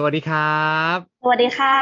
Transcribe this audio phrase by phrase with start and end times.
[0.00, 1.78] สวัสดีครับ สวัสดีค่ะ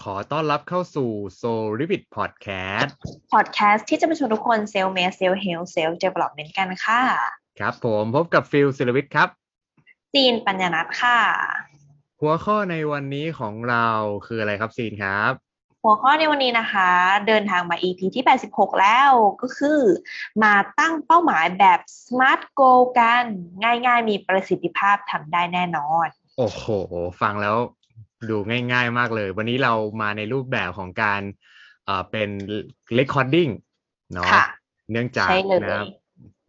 [0.00, 1.10] ขอต้อนรับเข้าสู่
[1.40, 2.90] Soul Revit Podcast
[3.32, 7.02] พอดแคสต์ที่จะมาชวนทุกคน self เมส self heal self development กันค่ะ
[7.60, 9.28] ครับผมพบกับฟิลศิลวิทย์ครับ
[10.12, 11.18] ซีนปัญญานัทค่ะ
[12.20, 13.88] หัวข้อในวันนี้ของเรา
[14.26, 15.32] คืออะไรครับซีนครับ
[15.82, 16.90] หัวข้อในวันนี้นะคะ
[17.26, 19.10] เดินทางมา EP ที่ 86 แล้ว
[19.42, 19.80] ก็คือ
[20.42, 23.24] มาตั้งเป้าหมายแบบ Smart Goal กัน
[23.62, 26.08] ง่ายๆ มีประสิทธิภาพทำได้แน่นอน
[26.40, 26.66] โอ้โห
[27.22, 27.56] ฟังแล้ว
[28.30, 28.36] ดู
[28.72, 31.20] ง่าย ๆ มากเลย วันนี้เรามาในรูปแบบของการ
[31.84, 32.28] เอ่อเป็น
[32.98, 33.50] recording
[34.14, 34.44] เนาะค่ะ
[34.90, 35.86] เนื่องจากใช่เลยนะครับ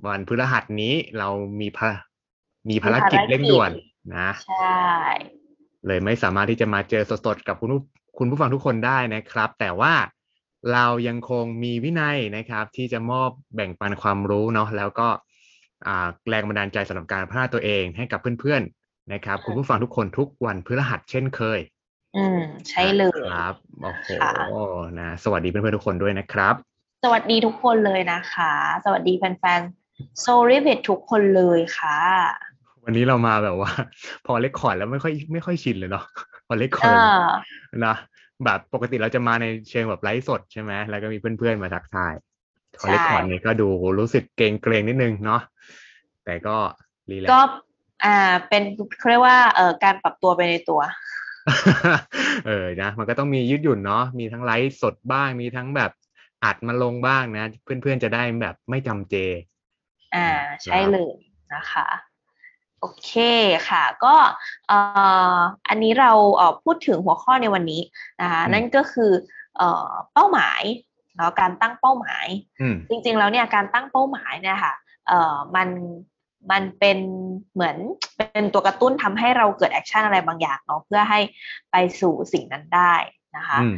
[0.08, 1.30] วันพฤหัสนี้เรา
[1.62, 1.90] มีภา
[2.70, 3.72] มีภารมีภารกิกิจจเร่งด่วน
[4.18, 4.82] นะใช่
[5.88, 7.82] เลยไม่สามารถที่จะมาเจอสดๆกับคุณผู้
[8.18, 9.94] คุณผู้ฟังทุกคนได้นะครับ แต่ว่า
[10.74, 15.08] เรายังคงมีวินัยนะครับ ที่จะมอบแบ่งปันความรู้เนาะแล้วก็
[15.88, 18.81] อ่าแรงบันดาลใจสำหรับการพัฒนาตัวเองให้กับเพื่อนๆ
[19.14, 21.60] นะครับ คุณผู้ฟังทุกคนทุกวันพฤหัสเช่นเคย
[22.18, 24.32] อืมใช่เลยครับโอ้โหค่ะ
[25.00, 26.56] นะสวัสดีเพื่อนๆทุกคนด้วยนะครับ
[27.04, 28.54] สวัสดีทุกคนเลยนะคะ
[28.86, 32.00] สวัสดีแฟนๆ s o r i v i t ทุกคนเลยค่ะ
[32.86, 33.72] วันนี้เรามาแบบว่า
[34.26, 36.06] พอ record แล้วไม่ค่อยไม่ค่อยชินเลยเนาะ
[36.48, 37.96] พอ record อะเนอะ
[38.46, 42.14] แบบปกติเราจะมาในเชิงแบบไลฟ์สดใช่ไหมแล้วก็มีเพื่อนๆมาทักทาย
[42.80, 43.68] พอเล็กคอร์ดเนี่ยก็ดู
[44.00, 45.42] รู้สึกเกรงเกรงๆนิดนึงเนาะ
[46.26, 46.56] แต่ก็
[47.12, 47.42] รีแลกซ์ก็
[48.04, 48.64] อ่า เป็น
[48.98, 50.82] เขาเรียกว่าเอ่อการปรับตัวไปในตัว
[52.48, 55.92] เออนะ มันก็ต้องมียืดหยุ่นเนาะมีทั้งไลฟ์สดบ้าง มีทั้งแบบ
[56.44, 59.16] อัดมาลงบ้างนะ เพื่อนๆจะได้แบบไม่จำเจ
[60.16, 61.14] อ่าครับใช่เลย
[61.54, 61.88] นะคะ
[62.80, 63.12] โอเค
[63.70, 64.16] ค่ะ ก็
[64.68, 64.78] เอ่
[65.36, 65.38] อ
[65.70, 67.82] อันนี้เราเอ่อพูดถึงหัวข้อในวันนี้
[68.22, 69.12] นะคะอืมนั่นก็คือ
[69.58, 70.62] เอ่อเป้าหมาย
[71.16, 72.26] เนาะการตั้งเป้าหมาย
[72.62, 74.74] อืมจริงๆแล้วเนี่ยการตั้งเป้าหมายเนี่ยค่ะ
[75.08, 75.68] เอ่อมัน
[76.52, 76.98] มันเป็น
[77.54, 77.78] เหมือน
[78.18, 81.20] เป็นตัวกระตุ้นทำให้เราเกิดแอคชั่นอะไรบางอย่างเนาะเพื่อให้
[81.72, 82.94] ไปสู่สิ่งนั้นได้
[83.38, 83.76] นะคะอืม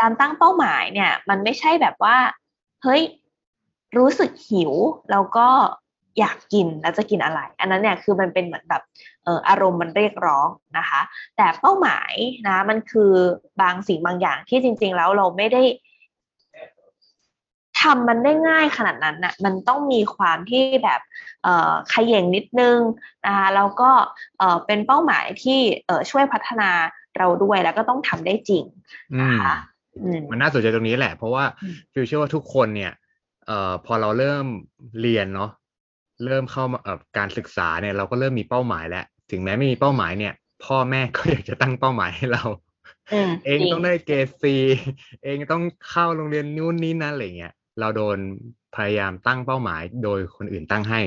[0.00, 2.16] การตั้งเป้าหมายเนี่ย มันไม่ใช่แบบว่า
[2.82, 3.02] เฮ้ย
[3.98, 4.72] รู้สึกหิว
[5.10, 5.48] แล้วก็
[6.18, 8.82] อยากกินแล้วจะกินอะไร อันนั้นเนี่ยคือมันเป็นเหมือนแบบ
[9.24, 11.00] เอ่ออารมณ์มันเรียกร้องนะคะ
[11.36, 12.12] แต่เป้าหมาย
[12.48, 13.12] นะมันคือ
[13.62, 15.62] บางสิ่งบางอย่างที่จริง ๆ แล้วเราไม่ได้
[17.88, 21.00] ทำมันได้ง่ายขนาดนั้นน่ะมันต้องมีความที่แบบ
[21.42, 22.78] เอ่อขย่งนิดนึง
[23.26, 23.90] นะคะแล้วก็
[24.38, 26.70] เอ่อเป็นเป้าหมายที่เอ่อช่วยพัฒนา
[27.18, 28.64] เราด้วยแล้วก็ต้องทำได้จริง
[29.14, 29.54] อืนะมคะ
[30.02, 32.92] อืมมันน่าสนใจตรงนี้แหละ เพราะว่าอืมฟิวเชื่อว่าทุกคนเนี่ย
[33.46, 34.46] เอ่อพอเราเริ่ม
[35.00, 35.50] เรียนเนาะ
[36.24, 40.32] เริ่มเข้ามาเอ่อการศึกษาเนี่ยเราก็เริ่มมีเป้าหมายแล้ว ถึงแม้ไม่มีเป้าหมายเนี่ย
[40.64, 42.44] พ่อแม่ก็อยากจะตั้งเป้าหมายให้เรา
[43.12, 44.54] อืมเองจริต้องได้เกรดซี
[45.24, 48.18] เองต้องเข้าโรงเรียนนู้นนี้นั่นอะไรเงี้ย เราโดน
[48.76, 51.00] พยายามตั้งเป้าหมาย โดยคนอื่นตั้งให้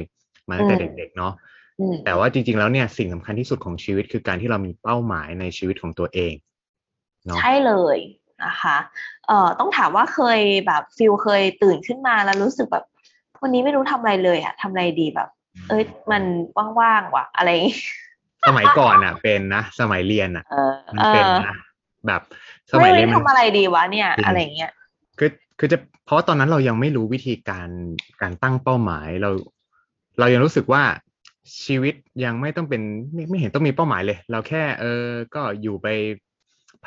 [0.50, 1.34] มาตั้งแต่เด็กๆเนาะ
[1.80, 6.34] อืมแต่ว่าจริงๆแล้วเนี่ยสิ่งสำคัญที่สุดของชีวิตคือการที่เรามีเป้าหมายในชีวิตของตัวเอง
[7.26, 7.98] เนาะใช่เลย
[8.46, 8.78] นะคะ
[9.28, 12.86] เอ่อต้องถามว่าเคยแบบฟิลเคยตื่นขึ้นมาแล้วรู้สึกแบบ
[13.42, 15.30] วันนี้ไม่รู้ทำอะไรเลยอะทำอะไรดีแบบ
[15.70, 16.24] เอ้ยมัน
[16.80, 17.78] ว่างๆว่ะอะไรอย่างงี้
[18.48, 21.58] สมัยก่อนอะเป็นนะสมัยเรียนอะเออมันเอเป็นอนะ
[22.08, 22.22] แบบ
[22.70, 24.72] สไม่มัยรู้เรียนจะมันทำอะไรดีวะเนี่ยจริงอะไรอย่างเงี้ย
[25.20, 25.30] คือ
[25.64, 27.70] คือจะเพราะว่าตอนนั้นเรายังไม่รู้วิธีการ
[28.22, 29.32] การตั้งเป้าหมายเรา
[30.20, 30.84] เรายังรู้สึกว่า
[31.66, 31.94] ชีวิต
[32.26, 32.82] ยังไม่ต้องเป็น
[33.14, 35.04] ไม่ไม่เห็นต้องมีเป้าหมายเลย เราแค่ เออ
[35.36, 35.88] ก็อยู่ไป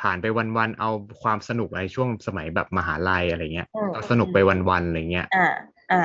[0.01, 0.25] ผ่านไป
[0.57, 0.89] วันๆเอา
[1.21, 4.37] ความสนุกในช่วงสมัยแบบมหาลัยอะไรเงี้ยอืมเอาสนุกไป
[4.69, 5.47] วันๆอะไรเงี้ยอ่า
[5.91, 6.03] อ่า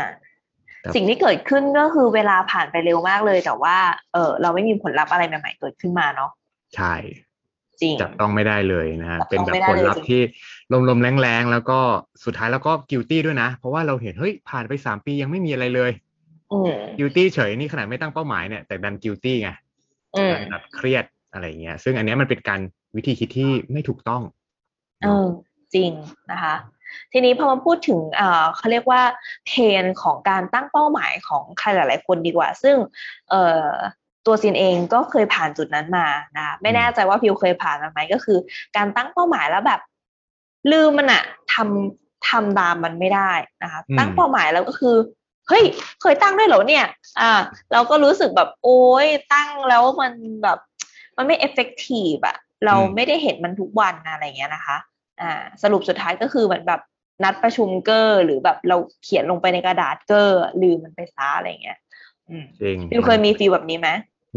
[0.84, 3.76] ครับสิ่งที่เกิดขึ้นก็คือเวลาผ่านไปเร็วมากเลย แต่ว่า
[4.12, 6.30] เออเราไม่มีผลลัพธ์อะไรใหม่ๆเกิดขึ้นมาเนาะ
[6.76, 6.94] ใช่
[7.80, 10.22] จริงจับต้องไม่ได้เลยนะฮะจับต้องเป็นแบบไม่ได้เลยจริง ผลลัพธ์ที่
[10.88, 11.78] ลมๆแล้งๆแล้วก็
[12.24, 15.92] สุดท้ายแล้วก็ guilty ด้วยนะ เพราะว่าเราเห็นเฮ้ยผ่านไปสามปียังไม่มีอะไรเลย
[16.52, 19.50] อืม guilty เฉยนี่ขนาดไม่ตั้งเป้าหมายเนี่ยแต่ดัน guilty ไง
[20.16, 22.60] อืมแบบเครียดอะไรเงี้ย ซึ่งอันเนี้ยมันเป็นการ
[22.96, 24.22] วิธีคิดที่ไม่ถูกต้อง
[25.02, 25.26] เออ
[25.74, 25.90] จริง
[26.32, 26.54] นะคะ
[27.12, 29.02] ทีนี้พอมาพูดถึงเอ่อเขาเรียกว่า
[29.46, 29.52] เพ
[29.82, 32.76] นของการตั้งเป้าหมายของใครหลาย ๆ คนดีกว่า ซึ่ง
[33.30, 33.68] เอ่อ
[34.26, 36.06] ตัวซินเองก็เคยผ่านจุดนั้นมา
[36.36, 38.38] นะไม่แน่ใจว่าพิวเคยผ่านมาไหมก็คือ
[38.76, 39.80] การตั้งเป้าหมายแล้วแบบ
[40.72, 41.22] ลืมมันอะ
[41.54, 44.96] ทำทำตามมันไม่ได้นะคะอืมตั้งเป้าหมายแล้วก็คือ
[45.48, 45.64] เฮ้ย
[46.00, 46.86] เคยตั้งด้วยเหรอเนี่ย
[47.20, 47.40] อ่า
[47.72, 50.12] เราก็รู้สึกแบบโอ๊ยตั้งแล้วมัน
[50.42, 50.58] แบบ
[51.16, 52.36] มันไม่ effective อะ
[52.66, 54.76] เราไม่ได้เห็นมันทุกวันนะอะไรอย่างเงี้ยนะคะ
[55.20, 56.80] อ่า สรุปสุดท้ายก็คือเหมือนแบบ
[57.24, 61.78] นัดประชุมเก้อหรือแบบเราเขียนลงไปในกระดาษเก้อลืมมันไปซะอะไรอย่างเงี้ย
[62.28, 63.88] อืมจริง feel เคยมี feel แบบนี้ไหม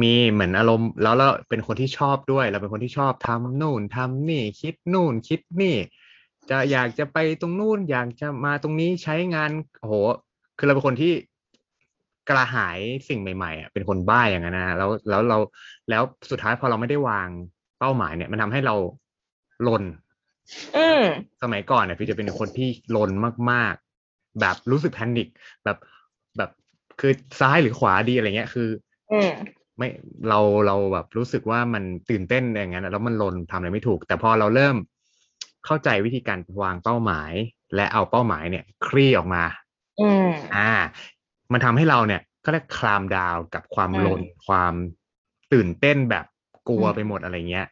[0.02, 5.76] มีเหมือนอารมณ์แล้วเราเป็นคนที่ชอบด้วย เราเป็นคนที่ชอบทำนู่นทำนี่ คิดนู่นคิดนี่
[6.50, 9.96] จะอยากจะไปตรงนู่นอยากจะมาตรงนี้ใช้งานโอ้โห
[10.58, 11.14] คือเราเป็นคนที่
[12.30, 12.80] กระหาย
[13.10, 15.38] สิ่งใหม่ๆอะเป็นคนบ้าอย่างนั้นนะแล้วแล้วเรา
[15.90, 17.30] แล้วสุดท้ายพอเราไม่ได้วาง
[17.80, 18.76] เป้าหมายเนี่ย มันทำให้เรา
[19.68, 19.84] ลน
[20.78, 21.04] อืม
[21.44, 23.12] สมัยก่อนเนี่ยพี่จะเป็นคนที่ลน
[23.52, 23.74] มาก
[24.08, 25.28] ๆ แบบรู้สึกแพนิค
[25.64, 25.78] แบบ
[26.38, 26.50] แบบ
[27.00, 28.70] คือซ้ายหรือขวาดีอะไรเงี้ย คือ
[29.12, 29.32] อืม
[29.78, 29.90] ไม่
[30.30, 34.76] เราเราแบบรู้สึกว่ามันตื่นเต้นอย่างนั้นอะแล้วมันลนทำอะไรไม่ถูก แต่พอเราเริ่ม
[35.66, 37.32] เข้าใจวิธีการวางเป้าหมาย
[37.76, 39.44] และเอาเป้าหมายเนี่ย คลี่ออกมา
[40.00, 40.70] อืมอ่า
[41.52, 44.74] มันทำให้เราเนี่ยก็ได้คลามดาวกับความอืมลนความ
[45.54, 46.26] ตื่นเต้นแบบ
[46.70, 47.68] กลัวอืมไปหมดอะไรเงี้ย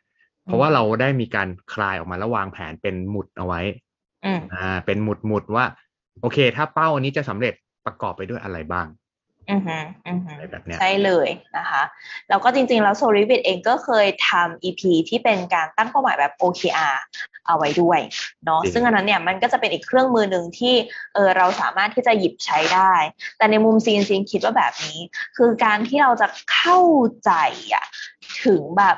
[0.46, 3.62] เพราะว่าเราได้มีการคลายออกมาแล้ววางแผนเป็นหมุดเอาไว้
[4.26, 5.66] อืมอ่า เป็นหมุดหมุดว่า
[6.22, 7.54] โอเค ถ้าเป้าอันนี้จะสำเร็จ
[7.86, 8.88] ประกอบไปด้วยอะไรบ้าง
[9.50, 9.78] อือฮึ
[10.08, 11.84] อือฮึอะไรแบบเนี้ยใช่เลยนะคะ
[12.30, 16.98] แล้วก็จริงๆ แล้ว s o l i v i t เองก็เคยทำ EP ที่เป็นการตั้งเป้าหมายแบบ OKR
[17.48, 18.00] เอาไว้ด้วย
[18.46, 20.74] เนาะจริงซึ่งอันนั้นเนี่ยมันก็จะเป็นอีกเครื่องมือหนึ่งที่
[21.14, 22.94] เออเราสามารถที่จะหยิบใช้ได้
[23.38, 25.00] แต่ในมุมซีนซีนคิดว่าแบบนี้
[25.38, 26.80] คือการที่เราจะเข้า
[27.26, 27.32] ใจ
[27.74, 27.86] อะ
[28.46, 28.98] ถึงแบบ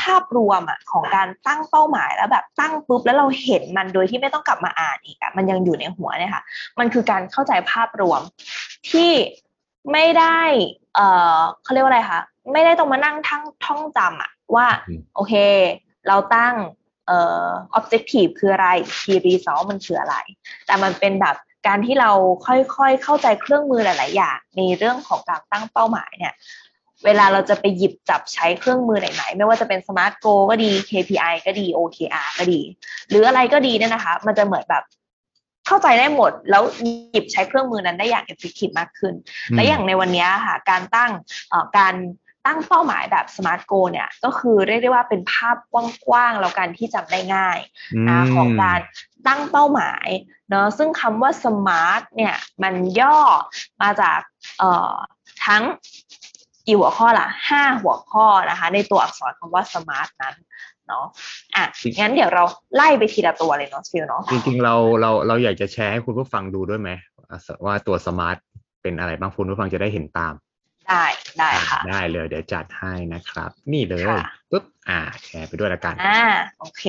[0.00, 6.42] ภาพรวมอะของการตั้งเป้าหมายแล้วแบบตั้งปุ๊บแล้วเราเห็นมันโดยที่ไม่ต้องกลับมาอ่านอีกอะมันยังอยู่ในหัวเนี่ยค่ะ
[6.78, 8.20] มันคือการเข้าใจภาพรวม
[8.90, 9.10] ที่
[9.92, 10.40] ไม่ได้
[10.94, 11.06] เอ่
[11.36, 12.20] อเขาเรียกว่าอะไรคะ
[12.52, 15.34] ไม่ได้ต้องมานั่งทั้งท่องจำอะว่าอืมโอเค
[16.08, 16.54] เราตั้ง
[17.06, 17.46] เอ่อ
[17.78, 18.68] objective คืออะไร
[18.98, 20.16] key result มันคืออะไร
[20.66, 21.36] แต่มันเป็นแบบ
[21.66, 22.10] การที่เรา
[22.46, 26.34] ค่อยๆ เข้าใจเครื่องมือหลาย ๆ อย่าง ในเรื่องของการตั้งเป้าหมายเนี่ย
[27.04, 32.60] เวลาเราจะไปหยิบจับใช้เครื่องมือไหนๆ ไม่ว่าจะเป็น smart goal ก็ดี KPI ก็ดี OKR ก็ดี
[33.08, 34.84] หรืออะไรก็ดีเนี่ยนะคะ มันจะเหมือนแบบ
[35.66, 36.62] เข้าใจได้หมด แล้ว
[37.12, 39.14] หยิบใช้เครื่องมือนั้นได้อย่าง effective มากขึ้น
[39.50, 41.10] และอย่างในวันนี้ค่ะการตั้ง
[41.50, 41.94] เอ่อการ
[42.46, 45.74] ตั้งเป้าหมายแบบ smart goal เนี่ยก็คือเรียกได้ว่าเป็นภาพก
[46.10, 47.58] ว้างๆแล้วกันที่จำได้ง่าย
[48.08, 48.80] นะมของการ
[49.26, 50.08] ตั้งเป้าหมาย
[50.48, 53.18] เนอะซึ่งคำว่า smart เนี่ยมันย่อ
[53.82, 54.20] มาจาก
[54.58, 54.94] เอ่อ
[55.46, 55.62] ทั้ง
[56.66, 60.34] กี่หัวข้อละห้าหัวข้อนะคะ ในตัวอักษรคำว่า smart นั้น
[60.88, 61.06] เนาะ
[61.56, 61.64] อะ
[62.00, 62.44] งั้นเดี๋ยวเรา
[62.76, 66.90] ไล่ไปทีละตัวเลยเนาะฟิลเนาะจริงๆเราเราเราอยากจะแชร์ให้คุณผู้ฟังดูด้วยไหม
[67.64, 68.36] ว่าตัว SMART
[68.82, 70.34] เป็นอะไรบ้างคุณผู้ฟังจะได้เห็นตาม
[70.88, 71.04] ได้
[71.38, 76.22] ได้ค่ะ ได้เลยเดี๋ยวจัดให้นะครับ นี่เลยค่ะปุ๊บอ่า แชร์ไปด้วยละกันอ่า
[76.58, 76.84] โอเค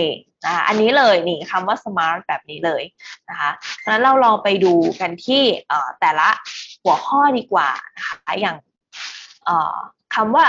[0.45, 2.83] นะคะอันนี้เลยนี่คำว่า smart แบบนี้เลย
[3.29, 3.51] นะคะ
[3.85, 6.29] งั้นเราลองไปดูกันที่เอ่อแต่ละ
[6.83, 8.66] หัวข้อดีกว่านะคะอย่างเอ่อ
[10.15, 10.45] คำว่า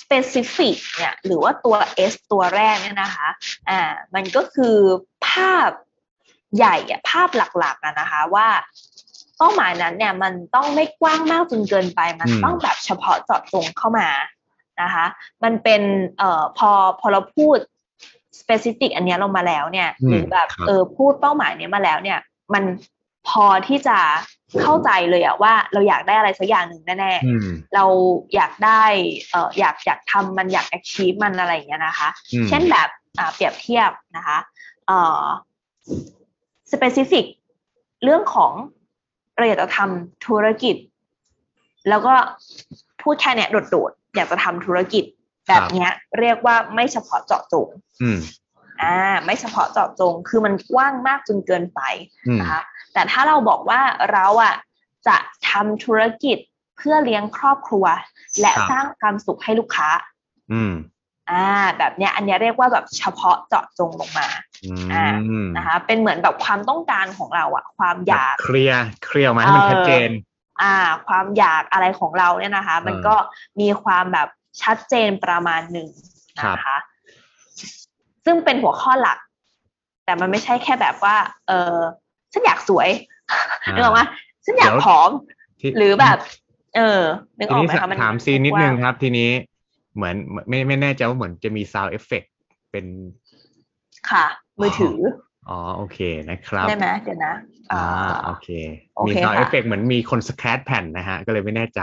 [0.00, 1.76] specific เนี่ยหรือว่าตัว
[2.12, 3.28] S ตัวแรกเนี่ยนะคะ
[3.68, 3.80] อ่า
[4.14, 4.76] มันก็คือ
[5.28, 5.70] ภาพ
[6.56, 7.28] ใหญ่อะภาพ
[7.58, 8.48] หลักๆอะนะคะว่า
[9.38, 14.08] เป้าหมายนั้นเนี่ยมันต้องไม่กว้างมากจนเกินไป มันอืมต้องแบบเฉพาะเจาะจงเข้ามา
[14.82, 15.04] นะคะ
[15.44, 15.82] มันเป็น
[16.18, 16.70] เอ่อพอ
[17.00, 17.56] พอเราพูด
[18.40, 22.18] specific อันเนี้ยลงมาแล้วเนี่ยอืมหรือแบบครับเออพูดเป้าหมายเนี้ยมาแล้วเนี่ย
[22.54, 22.64] มัน
[23.28, 23.98] พอที่จะ
[24.60, 27.84] เข้าใจเลยอะว่าเราอยากได้อะไรสักอย่างหนึ่งแน่ๆอืมเรา
[28.34, 28.82] อยากได้
[29.30, 32.88] เอ่ออยากอยากทำมันอยาก achieve มันอะไรอย่างเงี้ยนะคะอืมเช่นแบบ
[33.18, 34.38] อ่าเปรียบเทียบนะคะ
[34.86, 35.22] เอ่อ
[36.72, 37.24] specific
[38.04, 38.52] เรื่องของ
[39.36, 40.76] เราอยากจะทำธุรกิจ
[41.88, 42.14] แล้วก็
[43.02, 45.04] พูดแค่เนี้ยโดดๆ อยากจะทำธุรกิจ
[45.48, 45.90] แบบเนี้ย
[46.20, 47.68] เรียกว่าไม่เฉพาะเจาะจง
[48.02, 48.18] อืม
[48.82, 51.80] อ่าไม่เฉพาะเจาะจง คือมันกว้างมากจนเกินไป
[52.28, 52.62] อืมนะคะ
[52.94, 53.80] แต่ถ้าเราบอกว่า
[54.12, 54.54] เราอะ
[55.06, 55.16] จะ
[55.50, 56.38] ทำธุรกิจ
[56.76, 57.86] เพื่อเลี้ยงครอบครัว
[58.40, 59.88] และครับสร้างความสุขให้ลูกค้า
[60.52, 60.74] อืม
[61.30, 61.46] อ่า
[61.78, 64.26] แบบเนี้ยอันเนี้ยเรียกว่าแบบเฉพาะเจาะจงลงมา
[64.64, 65.06] อือ่า
[65.44, 70.10] มนะคะ เป็นเหมือนแบบความต้องการของเราอะความอยากเคลียร์เคลียร์ออกมาให้มันเออชัดเจน
[70.62, 70.74] อ่า
[71.06, 73.14] ความอยากอะไรของเราเนี่ยนะคะ มันเออก็
[73.60, 74.28] มีความแบบ
[74.62, 75.88] ชัดเจนประมาณหนึ่ง
[76.40, 76.78] ครับนะคะ
[78.24, 79.18] ซึ่งเป็นหัวข้อหลัก
[80.04, 81.16] แต่มันไม่ใช่แค่แบบว่า
[81.48, 81.76] เออ
[82.34, 82.88] ฉันอยากสวย
[83.74, 84.00] นึกออกไหม
[84.44, 85.10] ฉันอยากเดี๋ยวผอม
[85.60, 86.18] ที่หรือแบบ
[86.76, 87.02] เออ
[87.38, 89.30] นึกทีออกนี้ไหมคะมันถามซีนนิดกว้นึงงครับ ทีนี้
[89.96, 90.14] เหมือน
[90.48, 92.22] ไม่ไม่แน่ใจว่าเหมือนจะมีซาวเอฟเฟก
[92.70, 92.86] เป็น
[94.10, 94.26] ค่ะ
[94.60, 94.98] มือถือ
[95.48, 95.98] อ๋อโอเค
[96.30, 97.34] นะครับได้ไหมเดี๋ยวนะ
[97.72, 97.84] อ่า
[98.26, 98.48] โอเค
[98.96, 101.80] โอเคมีซาวค่ะเอฟเฟกเหมือนมีคนสแครตแผ่นนะฮะ ก็เลยไม่แน่ใจ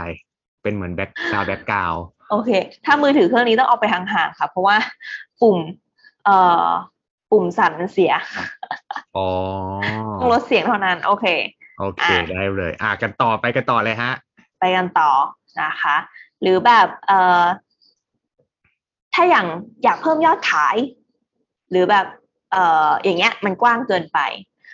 [0.62, 1.94] เป็นเหมือนแบ็กซาวแบ็กกราว
[2.30, 2.50] โอเค
[2.84, 4.76] ถ้ามือถือเครื่องนี้ต้องเอาไปห่างๆค่ะ เพราะว่า
[5.40, 5.58] ปุ่ม
[6.24, 6.66] เอ่อ
[7.32, 8.12] ปุ่มสั่นมันเสีย
[9.16, 9.28] อ๋อ
[10.20, 11.26] ต้องลดเสียงเท่านั้น โอเค
[11.78, 14.12] โอเคอะได้เลย อ่ากันต่อไปกันต่อเลยฮะ
[14.60, 15.10] ไปกันต่อ
[15.62, 15.96] นะคะ
[16.42, 17.44] หรือแบบเอ่อ
[19.14, 19.46] ถ้าอย่าง
[19.84, 20.76] อยากเพิ่มยอดขาย
[21.70, 22.06] หรือแบบ
[22.52, 24.18] เอ่ออย่างเงี้ยมันกว้างเกินไป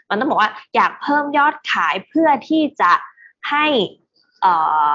[0.09, 2.93] มันต้องบอกว่าอยากเพิ่มยอดขายเพื่อที่จะ
[3.51, 3.67] ให้
[4.41, 4.53] เอ่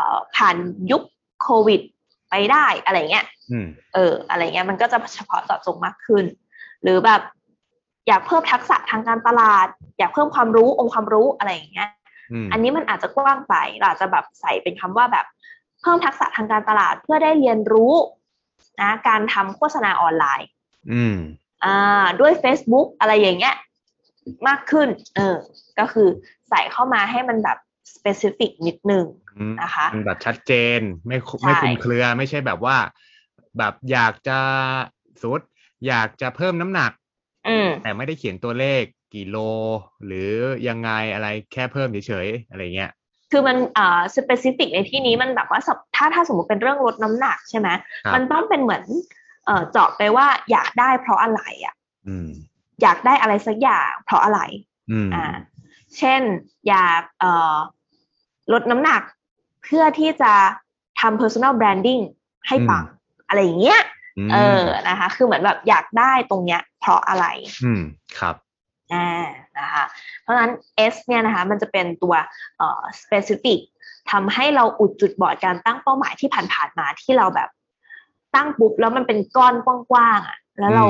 [0.07, 0.55] อผ่าน
[0.91, 1.03] ยุค
[1.41, 1.81] โควิด
[2.29, 6.25] ไปได้อะไรเงี้ยอืมเออ อะไรเงี้ยมันก็จะเฉพาะเจาะจงมากขึ้น
[6.83, 7.21] หรือแบบ
[8.07, 9.67] อยากเพิ่มทักษะทางการตลาด
[9.97, 11.89] อยากเพิ่มความรู้องค์ความรู้อะไรอย่างเงี้ย
[12.31, 15.25] อืมอันนี้มันอาจจะกว้างไปเราอาจจะแบบใส่เป็นคำว่าแบบ
[15.81, 17.93] เพิ่มทักษะทางการตลาดเพื่อได้เรียนรู้
[18.81, 20.47] นะการทำโฆษณาออนไลน์
[20.91, 21.15] อืม
[21.63, 23.55] อ่าด้วย Facebook อะไรอย่างเงี้ย
[24.47, 25.35] มากขึ้น เออ
[25.79, 26.07] ก็คือ
[26.49, 27.57] ใส่เข้ามาให้มันแบบ
[27.95, 29.05] specific นิดนึง
[29.37, 32.77] อืมนะคะมันแบบชัดเจนไม่คุใช่ไม่คลุมเครือไม่ใช่แบบว่า
[33.57, 34.37] แบบอยากจะ
[35.21, 35.45] สมมติ
[35.87, 37.02] อยากจะเพิ่มน้ำหนักอืม
[37.83, 38.81] แต่ไม่ได้เขียนตัวเลข
[39.13, 39.37] กี่โล
[40.05, 40.31] หรือ
[40.67, 42.91] ยังไงอะไรแค่เพิ่มเฉยๆอะไรเงี้ย
[43.31, 47.69] คือมันอ่า specific ในที่นี้มันแบบว่าสับถ้าถ้าสมมติเป็นเรื่องลดน้ำหนักใช่ไหม
[48.05, 48.83] ครับมันต้องเป็นเหมือน
[49.45, 51.75] เอ่อเจาะไปว่าอยากได้เพราะอะไรอะ
[52.07, 52.29] อืม
[52.81, 54.39] อยากได้อะไรสักอย่างเพราะอะไร
[54.91, 55.25] อืมอ่า
[55.97, 56.21] เช่น
[56.67, 57.57] อยากเอ่อ
[58.53, 59.01] ลดน้ำหนัก
[59.63, 60.33] เพื่อที่จะ
[60.99, 62.03] ทำ personal branding
[62.47, 62.85] ให้ปัง
[63.27, 63.83] อะไรอย่างเงี้ยม
[64.31, 67.25] เออนะคะ คือเหมือนแบบอยากได้ตรงเนี้ย เพราะอะไร
[67.63, 67.81] อืม
[68.19, 68.35] ครับ
[68.93, 69.25] อ่า
[69.59, 69.83] นะคะ
[70.21, 70.51] เพราะฉะนั้น
[70.93, 72.13] S เนี่ยนะคะมันจะเป็นตัว
[72.57, 73.59] เอ่อ specific
[74.11, 77.49] ทำให้เราอุดจุดบอดการตั้งเป้าหมายที่ผ่านๆมาที่เราแบบ
[78.35, 80.87] ตั้งปุ๊บแล้วมันเป็นก้อนกว้างๆอะ แล้วเรา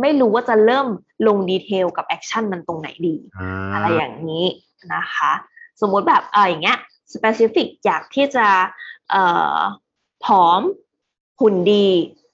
[0.00, 0.86] ไม่รู้ว่าจะเริ่ม
[1.28, 4.44] ลง detail กับ action มันตรงไหนดีอ่าอะไรอย่างนี้
[4.94, 5.32] นะคะ
[5.80, 6.78] สมมุติแบบเอออย่างเงี้ย
[7.14, 8.46] specific อยากที่จะ
[9.10, 9.22] เอ่
[9.54, 9.58] อ
[10.24, 10.60] ผอม
[11.40, 11.86] หุ่นดี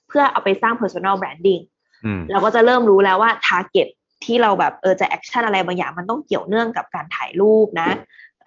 [0.09, 1.63] เพื่อเอาไปสร้าง personal branding
[2.05, 3.87] อืมเราก็จะเริ่มรู้แล้วว่า target
[4.25, 7.89] ที่เราแบบเออจะ action อะไรบางอย่างมันต้องเกี่ยวเนื่องกับการถ่ายรูปนะ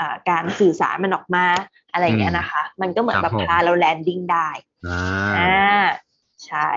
[0.00, 1.44] อ่าการสื่อสารมันออกมา
[1.92, 4.48] อะไรอย่างเงี้ยนะคะ มันก็เหมือนแบบพาเรา landing ได้
[4.88, 5.00] อ่า
[5.38, 5.82] อ่า
[6.46, 6.68] ใช่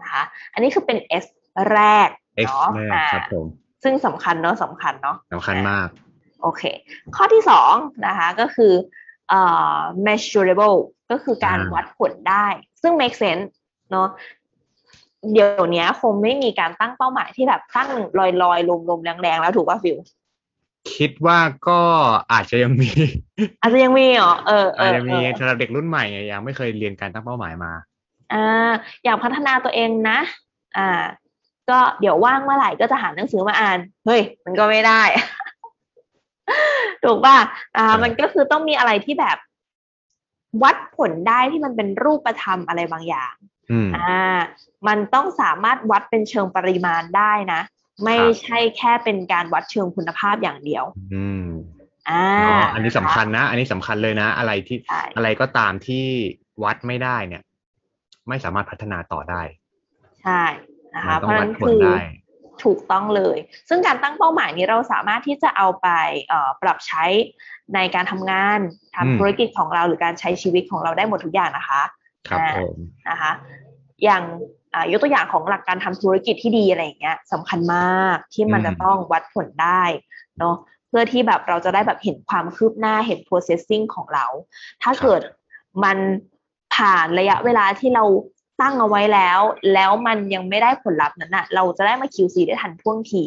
[0.00, 0.22] นะคะ
[0.52, 1.26] อันนี้คือเป็น S
[1.72, 2.08] แรก
[2.44, 3.46] X เนาะแรกอ่าครับผม
[3.82, 5.88] ซึ่งสำคัญเนาะสำคัญเนาะสำคัญมาก
[6.42, 6.62] โอเค
[7.16, 7.74] ข้อที่สอง
[8.06, 8.72] นะคะก็คือ
[9.28, 9.40] เอ่
[9.76, 10.78] อ measurable
[11.10, 12.46] ก็คือการอ่าวัดผลได้
[12.82, 13.44] ซึ่ง make sense
[13.90, 14.08] เนาะ
[15.32, 19.96] เดี๋ยวนี้คงไม่มีการตั้งเป้าหมายที่แบบตั้งลอยลอยลมลมๆแรงๆแล้วถูกป่ะฟิว
[20.96, 21.80] คิดว่าก็
[22.32, 22.90] อาจจะยังมี
[23.60, 27.72] อาจจะยังมีเหรอเออเออาจอจะมีเออสำหรับเด็กรุ่นใหม่ไงยังไม่เคยเรียนการตั้งเป้าหมายมา
[28.32, 28.70] อ่า
[29.04, 30.18] อยากพัฒนาตัวเองนะ
[30.78, 31.02] อ่า
[31.70, 35.02] ก็เดี๋ยวว่างเมื่อไหร่ก็จะหาหนังสือมาอ่าน เฮ้ย มันก็ไม่ได้
[37.04, 37.36] ถูกป่ะ
[37.76, 39.36] อ่าครับมันก็คือต้องมีอะไรที่แบบ
[40.62, 43.34] วัดผลได้ที่มันเป็นรูปธรรมอะไรบางอย่าง
[43.70, 44.38] อืมอ่า
[44.88, 47.60] มันต้องสามารถวัดเป็นเชิงปริมาณได้นะ
[48.04, 50.84] ไม่ครับใช่แค่เป็นการวัดเชิงคุณภาพอย่างเดียว
[51.14, 51.46] อืม
[52.10, 56.06] อ่าเนาะอันนี้สำคัญนะ อันนี้สำคัญเลยนะ อะไรที่ใช่อะไรก็ตามที่
[56.62, 57.42] วัดไม่ได้เนี่ย
[58.28, 59.42] ไม่สามารถพัฒนาต่อได้
[60.22, 60.42] ใช่
[60.94, 61.98] นะมัคะนเพต้องราะฉะวันั้ดนผลคือได้
[62.64, 63.36] ถูกต้องเลย
[63.68, 65.88] ซึ่งการตั้งเป้าหมายนี้เราสามารถที่จะเอาไป
[66.28, 67.04] เอ่อปรับใช้
[67.74, 68.60] ในการทำงาน
[68.96, 71.82] อืมทำธุรกิจของเราหรือการใช้ชีวิตของเราได้หมดทุกอย่างนะคะ
[72.28, 72.76] ครับอ่าผม
[73.10, 73.32] นะคะ
[74.04, 74.22] อย่าง
[74.92, 79.82] ยกตัวอย่างของหลักการทำธุรกิจที่ดีอะไรอย่างเงี้ยสำคัญมากที่มันจะต้องวัดผลได้
[80.38, 80.56] เนาะ
[80.88, 84.26] เพื่อที่แบบเราจะได้แบบเห็นความคืบหน้าเห็น processing ของเรา
[84.82, 85.20] ถ้าเกิด
[85.84, 85.98] มัน
[86.74, 88.04] ผ่านระยะเวลาที่เรา
[88.60, 89.40] ตั้งเอาไว้แล้ว
[89.74, 93.24] แล้วมันยังไม่ได้ผลลัพธ์นั้นนะเราจะได้มา QC ได้ทันท่วงที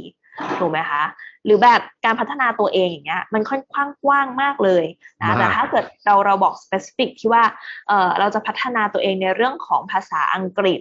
[0.60, 1.04] ถูกไหมคะ
[1.46, 4.84] หรือแบบการพัฒนาตัวเองอย่างเงี้ยมันค่อนข้างกว้างมากเลย
[5.22, 7.44] นะมากแต่ถ้าเกิดเราเราบอก specific ที่ว่า
[7.88, 10.80] เออเราจะพัฒนาตัวเองในเรื่องของภาษาอังกฤษ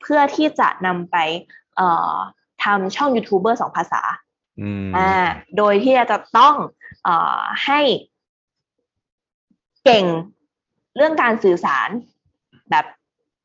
[0.00, 1.16] เพื่อที่จะนำไป
[1.76, 2.14] เอ่อ
[2.64, 4.02] ทำช่องยูทูบเบอร์สองภาษา
[4.60, 5.26] อืมอ่า
[5.56, 6.54] โดยที่จะต้อง
[7.04, 7.80] เอ่อให้
[9.84, 10.04] เก่ง
[10.96, 11.88] เรื่องการสื่อสาร
[12.70, 12.86] แบบ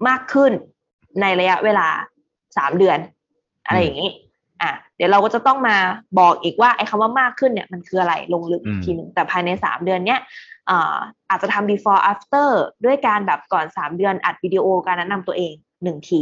[0.07, 0.51] มากขึ้น
[1.21, 1.87] ในระยะเวลา
[2.57, 2.99] สามเดือน
[3.65, 4.11] อะไรอย่างนี้
[4.61, 5.77] อะเดี๋ยวเราก็จะต้องมา
[6.19, 10.19] บอกอีกว่าไอ้คำว่ามากขึ้นเนี่ยมันคืออะไรลงลึกอีกอืมทีหนึ่งแต่ภายในสามเดือนเนี้ย
[10.69, 10.97] อ่า
[11.29, 12.49] อาจจะทำ before after
[12.85, 16.21] ด้วยการแบบก่อนสามเดือนอัดวิดีโอการแนะนำตัวเองหนึ่งที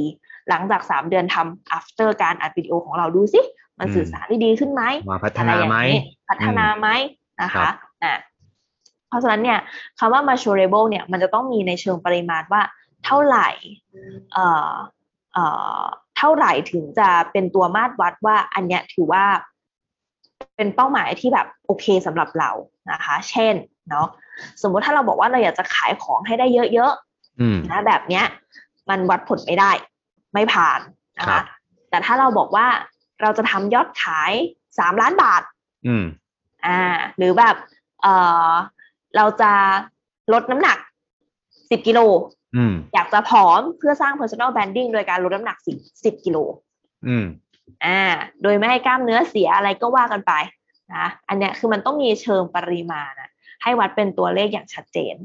[0.49, 3.41] หลังจากสามเดือนทำ after การอัดวิดีโอของเราดูสิ
[3.79, 6.87] มันสื่อสารได้ดีขึ้นไหมมาพัฒอะไรนาอย่าไหมงนี้พัฒนาไหม
[7.41, 7.73] นะครัคะบ
[8.03, 8.13] อะ
[9.07, 9.59] เพราะฉะนั้นเนี่ย
[9.99, 12.61] คำว่า measurable เนี่ยมันจะต้องมีในเชิงปริมาณว่า
[13.05, 13.49] เท่าไหร่
[16.21, 19.23] เอ่อเอ่อเท่าไหร่ถึงจะเป็นตัวมาตรวัดว่าอันเนี้ยถือว่า
[20.55, 22.51] เป็นเป้าหมายที่แบบโอเคสำหรับเรา
[22.91, 23.55] นะคะ เช่น
[23.89, 24.07] เนาะ
[24.61, 26.93] สมมุติถ้าเราบอกว่าเราอยากจะขายของให้ได้เยอะ
[27.41, 28.25] อืมๆนะแบบเนี้ย
[28.89, 29.71] มันวัดผลไม่ได้
[30.33, 30.79] ไม่ผ่าน
[31.17, 31.43] นะครัคะบ
[31.89, 32.67] แต่ถ้าเราบอกว่า
[33.21, 34.31] เราจะทำยอดขาย
[34.79, 35.41] สามล้านบาท
[35.87, 36.05] อืม
[36.65, 36.81] อ่า
[37.17, 37.55] หรือแบบ
[38.01, 38.07] เอ
[38.49, 38.51] อ
[39.15, 39.51] เราจะ
[40.33, 40.77] ลดน้ำหนัก
[41.69, 41.99] สิบกิโล
[42.55, 45.71] อืมอยากจะผอมเพื่อสร้าง personal branding โดยการลดน้ำหนักสิ
[46.03, 46.37] สิบกิโล
[47.07, 47.25] อืม
[47.85, 48.01] อ่า
[48.43, 50.33] โดยไม่ให้กล้ามเนื้อเสียอะไรก็ว่ากันไป
[50.95, 53.29] นะอันเนี้ยคือมันต้องมีเชิงปริมาณนะ
[53.63, 55.15] ให้วัดเป็นตัวเลขอย่างชัดเจน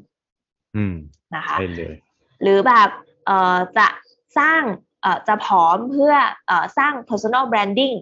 [0.76, 0.96] อืม
[1.34, 1.94] นะคะใช่เลย
[2.42, 2.88] หรือแบบ
[3.26, 3.86] เอ่อจะ
[4.38, 4.62] สร้าง
[5.02, 6.14] เอ่อจะผอมเพื่อ
[6.46, 7.96] เอ่อสร้าง personal branding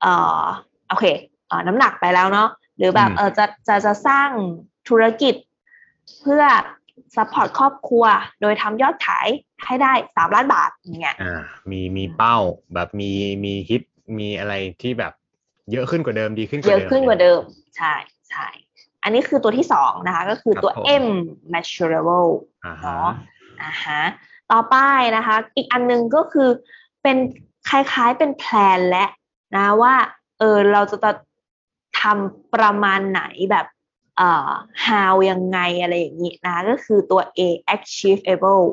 [0.00, 0.44] เอ่อ
[0.88, 1.04] โอเค
[1.48, 4.30] เอ่อน้ำหนักไปแล้วเนาะหรือแบบอืมเออจะจะจะสร้าง
[4.88, 5.34] ธุรกิจ
[6.20, 6.42] เพื่อ
[7.16, 8.04] support ครอบครัว
[8.40, 9.28] โดยทำยอดขาย
[9.64, 11.34] ให้ได้สามล้านบาทอย่างเงี้ยอ่า
[11.70, 12.36] มีมีเป้า
[12.74, 13.10] แบบมี
[13.44, 13.82] มีฮิต
[14.18, 15.12] มีอะไรที่แบบ
[15.72, 17.40] เยอะขึ้นกว่าเดิมดีขึ้นกว่าเยเดิอะมขึ้นกว่าเดิม
[17.76, 17.94] ใช่
[18.30, 18.46] ใช่
[19.02, 21.06] อันนี้คือตัวที่สองนะคะ ก็คือตัวครับผม M
[21.52, 22.30] measurable
[22.66, 23.10] อ่าฮะเนาะ
[23.62, 24.00] อ่าฮะ
[24.52, 24.76] ต่อไป
[25.16, 26.48] นะคะ อีกอันหนึงก็คือ
[27.02, 27.16] เป็น
[27.68, 29.06] คล้ายๆเป็น plan และ
[29.56, 29.94] นะว่า
[30.38, 31.10] เออเราจะ
[32.00, 33.79] ทำประมาณไหนแบบเอ่อ
[34.86, 37.40] how ยังไงอะไรอย่างนี้นะก็คือตัว A
[37.74, 38.66] achievable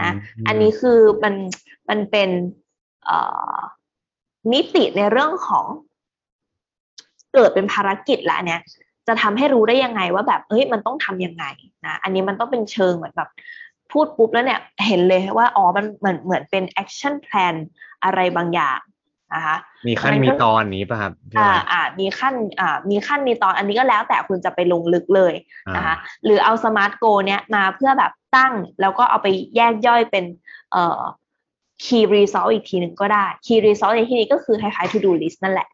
[0.00, 1.34] นะมอันนี้คือมัน
[1.88, 2.30] มันเป็น
[3.04, 3.18] เอ่
[3.54, 3.58] อ
[4.52, 5.66] มิติในเรื่องของ
[7.34, 8.60] เกิดเป็นภารกิจละเนี่ย
[9.06, 11.44] จะทำให้รู้ได้ยังไงว่าแบบเฮ้ยมันต้องทำยังไง
[11.86, 13.30] นะอันนี้มันต้องเป็นเชิงเหมือนแบบ
[13.92, 17.54] พูดปุ๊บแล้วเนี่ยเห็นเลยว่าอ๋อมันเหมือนเหมือนเป็น action plan
[18.04, 18.78] อะไรบางอย่าง
[19.34, 25.34] นะคะมีขั้นมันก็มีตอนนี้ป่ะครับใช่อ่าไหมอ่ามีขั้นอ่ามีขั้นมีตอนอันนี้ก็แล้วแต่คุณจะไปลงลึกเลย
[25.68, 30.24] อ่านะคะหรือเอาสมาร์ทโกเนี้ยมาเพื่อแบบตั้งแล้วก็เอาไปแยกย่อยเป็น
[30.72, 31.00] เอ่อ
[31.84, 35.68] key result อีกทีหนึ่งก็ได้ key result ในที่นี้ก็คือคล้ายๆ to do list นั่นแหละ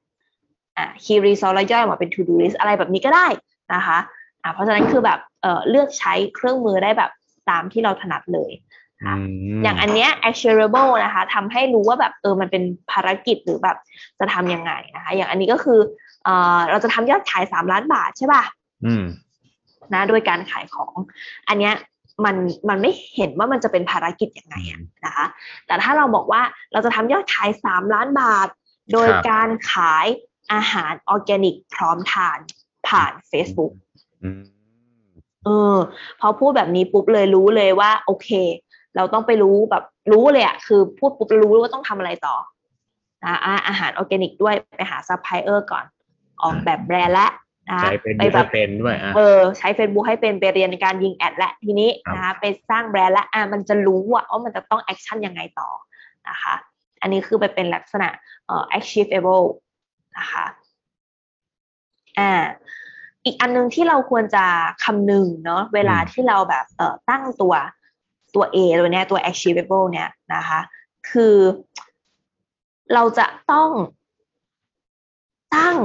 [0.77, 3.27] อ่า key result แล้วย่อยออกมาเป็น to do list อะไรแบบนี้ก็ได้
[3.75, 3.99] นะคะ
[4.43, 7.11] อ่าเพราะฉะนั้นคือแบบเอ่อเลือกใช้เครื่องมือได้แบบ
[7.51, 8.51] ตามที่เราถนัดเลย
[9.07, 12.63] อืมอย่างอันเนี้ย actionable นะคะทำให้รู้ว่าแบบเออมันเป็น
[12.93, 13.77] ภารกิจหรือแบบ
[14.19, 15.81] จะทำยังไงนะคะ อย่างอันนี้ก็คือ
[16.25, 18.43] เออเราจะทำยอดขายสามล้านบาทใช่ป่ะ
[18.87, 19.05] อืม
[19.95, 20.95] นะโดยการขายของ
[21.49, 21.75] อันเนี้ย
[22.25, 22.37] มัน
[22.69, 25.27] มันไม่เห็นว่ามันจะเป็นภารกิจยังไงอะนะคะ
[25.67, 28.49] แต่ถ้าเราบอกว่าเราจะทำยอดขายสามล้านบาท
[28.93, 30.07] โดยครับการขาย
[30.53, 32.39] อาหารออร์แกนิก พร้อมทาน
[32.89, 33.73] ผ่าน Facebook
[34.25, 34.43] อืม
[35.45, 35.77] เออ
[36.21, 38.31] พอพูดแบบนี้ปุ๊บเลยรู้เลยว่า โอเค
[38.97, 42.37] เราต้องไปรู้แบบรู้เลยอะคือพูดปุ๊บรู้ว่าต้องทำอะไรต่อ
[43.25, 45.85] นะอะอาหารออร์แกนิกด้วยไปหาซัพพลายเออร์ก่อน
[46.43, 47.29] ออกแบบแบรนด์และ
[47.71, 55.69] นะใช้เป็นไปยูแบให้บเป็นด้วยอะเออใช้ Facebook ให้เป็นไปเรียนการยิง ad และทีนี้ครับนะคะไปสร้างแบรนด์และอะมันจะรู้อะว่ามันจะต้อง action ยังไงต่อ
[56.29, 56.55] นะคะ
[57.03, 58.09] อันนี้คือไปเป็นลักษณะ
[58.47, 59.47] เอ่อ achievable
[60.19, 60.45] นะคะ
[62.19, 62.33] อ่า
[63.25, 64.45] อีกอันนึงที่เราควรจะ
[64.85, 67.55] คำนึงเนาะเวลาอืมที่เราแบบเอ่อตั้งตัว
[68.35, 70.61] ตัว A ตัวเนี้ยตัว achievable เนี่ยนะคะ
[71.11, 71.37] คือ
[72.95, 73.71] เราจะต้อง
[75.57, 75.77] ตั้ง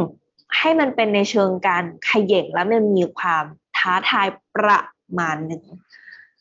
[0.57, 3.43] ให้มันเป็นในเชิงการเขย่งแล้วมันมีความ
[3.77, 4.79] ท้าทายประ
[5.19, 5.63] มาณหนึ่ง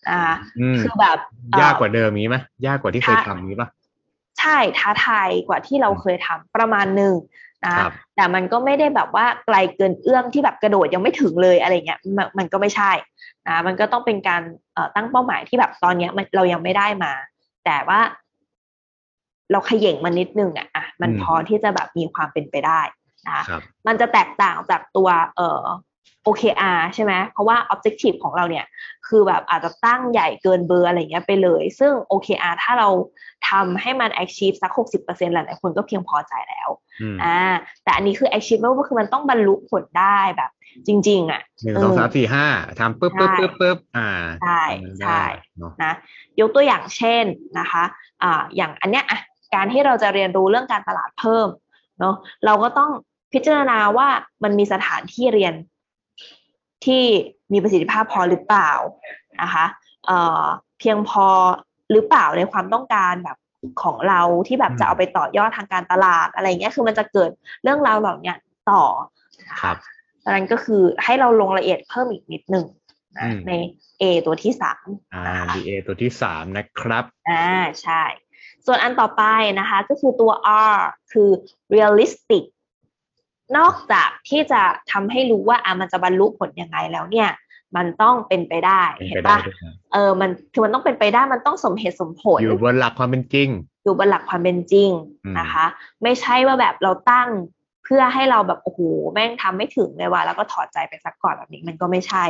[0.09, 1.19] นะคะอืมคือแบบ
[1.53, 2.37] เอ่อยากกว่าเดิมนี้ไหม
[2.67, 3.69] ยากกว่าที่เคยท้าทำนี้ป่ะ
[4.38, 7.15] ใช่ท้าทายกว่าที่เราเคยทำประมาณหนึ่ง
[7.64, 12.92] นะครับแต่มันก็ไม่ได้แบบว่าไกลเกินเอื้อมที่แบบกระโดดยังไม่ถึงเลยอะไรเงี้ยมันมันก็ไม่ใช่
[13.48, 14.42] นะมันก็ต้องเป็นการ
[14.75, 17.12] เอ่อตั้งเป้าหมายที่แบบตอนเนี้ยมันเรายังไม่ได้มา
[17.64, 18.01] แต่ว่า
[19.53, 22.81] เราขย่งมันนิดนึงอะอะมันอืมพอที่จะแบบมีความเป็นไปได้
[23.29, 25.64] นะครับมันจะแตกต่างจากตัวเอ่อ
[26.27, 28.67] OKR ใช่ไหมเพราะว่า objective ของเราเนี่ย
[29.09, 32.88] คือแบบอาจจะตั้งใหญ่เกินเบอร์อะไรเงี้ยไปเลย ซึ่ง OKR ถ้าเรา
[33.49, 36.69] ทำให้มัน achieve สัก 60%หลายๆคนก็เพียงพอใจแล้ว
[37.03, 37.38] อืมอ่า
[37.85, 40.51] แต่อันนี้คือ achievable ก็คือมันต้องบรรลุผลได้แบบ
[40.87, 42.47] จริง ๆ อะหนึ่งสองสามสี่ห้า
[42.79, 44.09] ทำปุ๊บปุ๊บใช่ปุ๊บปุ๊บอ่า
[44.43, 44.62] ใช่
[45.01, 45.25] ใช่ได้
[45.59, 45.93] เนาะนะ
[46.41, 47.25] ยกตัวอย่างเช่น
[47.59, 47.85] นะคะ
[48.23, 49.19] อ่าอย่างอันเนี้ยอะ
[49.55, 51.49] การที่เราจะเรียนรู้เรื่องการตลาดเพิ่ม
[52.01, 52.91] เนาะเราก็ต้อง
[53.33, 54.09] พิจารณาว่า
[54.45, 55.55] มันมีสถานที่เรียน
[56.85, 57.05] ที่
[57.53, 58.71] มีประสิทธิภาพพอหรือเปล่า
[59.42, 59.64] นะคะ
[60.07, 60.42] เอ่อ
[60.79, 61.27] เพียงพอ
[61.92, 63.37] หรือเปล่าในความต้องการแบบ
[63.83, 67.31] ของเราที่แบบจะเอาไปต่อยอดทางการตลาดอะไรเงี้ยคือมันจะเกิด
[67.62, 68.37] เรื่องราวเหล่าเนี้ย
[68.71, 68.85] ต่อ
[69.51, 69.77] นะครัคะบ
[70.25, 72.66] ดังนั้นก็คือให้เราลงรายละเอียดเพิ่มอีกนิดหนึ่ง
[73.21, 73.53] อืนะมใน
[74.01, 77.49] A ตัวที่สามอ่านะคะ DA ตัวที่สามนะครับอ่า
[77.83, 78.03] ใช่
[78.66, 79.23] ส่วนอันต่อไป
[79.61, 80.33] นะคะ ก็คือตัว
[80.75, 80.79] R
[81.12, 81.29] คือ
[81.75, 82.45] realistic
[83.57, 84.61] นอกจากที่จะ
[84.91, 87.31] ทำให้รู้ว่าอะมันจะบรรลุผลยังไงแล้วเนี่ย
[87.77, 93.49] มันต้องเป็นไปได้เป็นเห็ไปนได้ปะด้วยนะเออมันคือมันต้องเป็นไปได้มันต้องสมเหตุสมผล อยู่บนหลักความเป็นจริง
[93.85, 94.91] อยู่บนหลักความเป็นจริง
[95.25, 95.67] อืมนะคะ
[96.03, 97.29] ไม่ใช่ว่าแบบเราตั้ง
[97.85, 98.81] เพื่อให้เราแบบโอ้โห
[99.12, 102.25] แม่งทำไม่ถึงเลยว่ะแล้วก็ถอดใจไปสักก่อนแบบนี้มันก็ไม่ใช่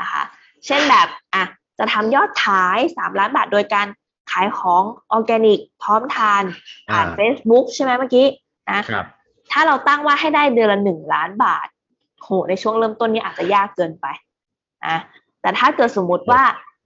[0.00, 0.22] นะคะ
[0.66, 1.44] เช่นแบบอะ
[1.78, 3.86] จะทำยอดขายสามล้านบาทโดยการ
[4.30, 6.42] ขายของออร์แกนิกพร้อมทาน
[6.90, 8.26] ผ่านอ่า Facebook ใช่ไหมเมื่อกี้
[8.70, 9.06] นะครับ
[9.52, 11.66] ถ้าเราตั้งว่าให้ได้เดือนละหนึ่งล้านบาท
[12.22, 14.06] โหในช่วงเริ่มต้นนี้อาจจะยากเกินไป
[14.86, 14.98] นะ
[15.40, 16.42] แต่ถ้าเกิดสมมุติว่า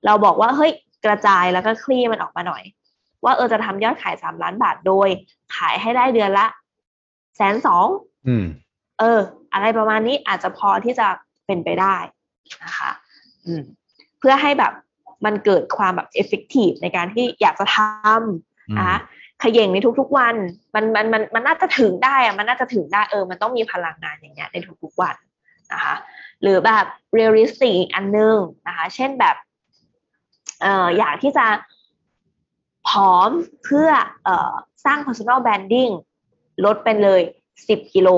[0.06, 0.72] เราบอกว่าเฮ้ย
[1.04, 2.62] กระจายแล้วก็คลี่มันออกมาหน่อย
[3.24, 5.08] ว่าเออจะทำยอดขายสามล้านบาทโดย
[5.56, 6.46] ขายให้ได้เดือนละ
[7.36, 7.86] แสนสอง
[8.28, 8.44] อืม
[8.98, 9.20] เออ
[9.52, 11.06] อะไรประมาณนี้อาจจะพอที่จะ
[11.46, 11.96] เป็นไปได้
[12.64, 12.90] นะคะ
[13.46, 13.62] อืม
[14.18, 14.72] เพื่อให้แบบ
[15.24, 18.98] มันเกิดความแบบ effective ในการที่อยากจะทอืมำนะคะ
[19.42, 20.36] ขย่งในทุกๆวัน
[20.74, 25.16] มันมันมันมันน่าจะถึงได้อะมันน่าจะถึงได้เออ มันต้องมีพลังงานอย่างเงี้ยในทุกๆวัน
[25.72, 25.94] นะคะ
[26.42, 26.84] หรือแบบ
[27.18, 29.36] realistic อีกอันนึงนะคะ เช่นแบบ
[30.60, 31.46] เอ่ออยากที่จะ
[32.88, 33.30] ผอม
[33.64, 33.88] เพื่อ
[34.24, 34.52] เอ่อ
[34.84, 35.92] สร้าง personal branding
[36.64, 37.20] ลดเป็นเลย
[37.58, 38.08] 10 กิโล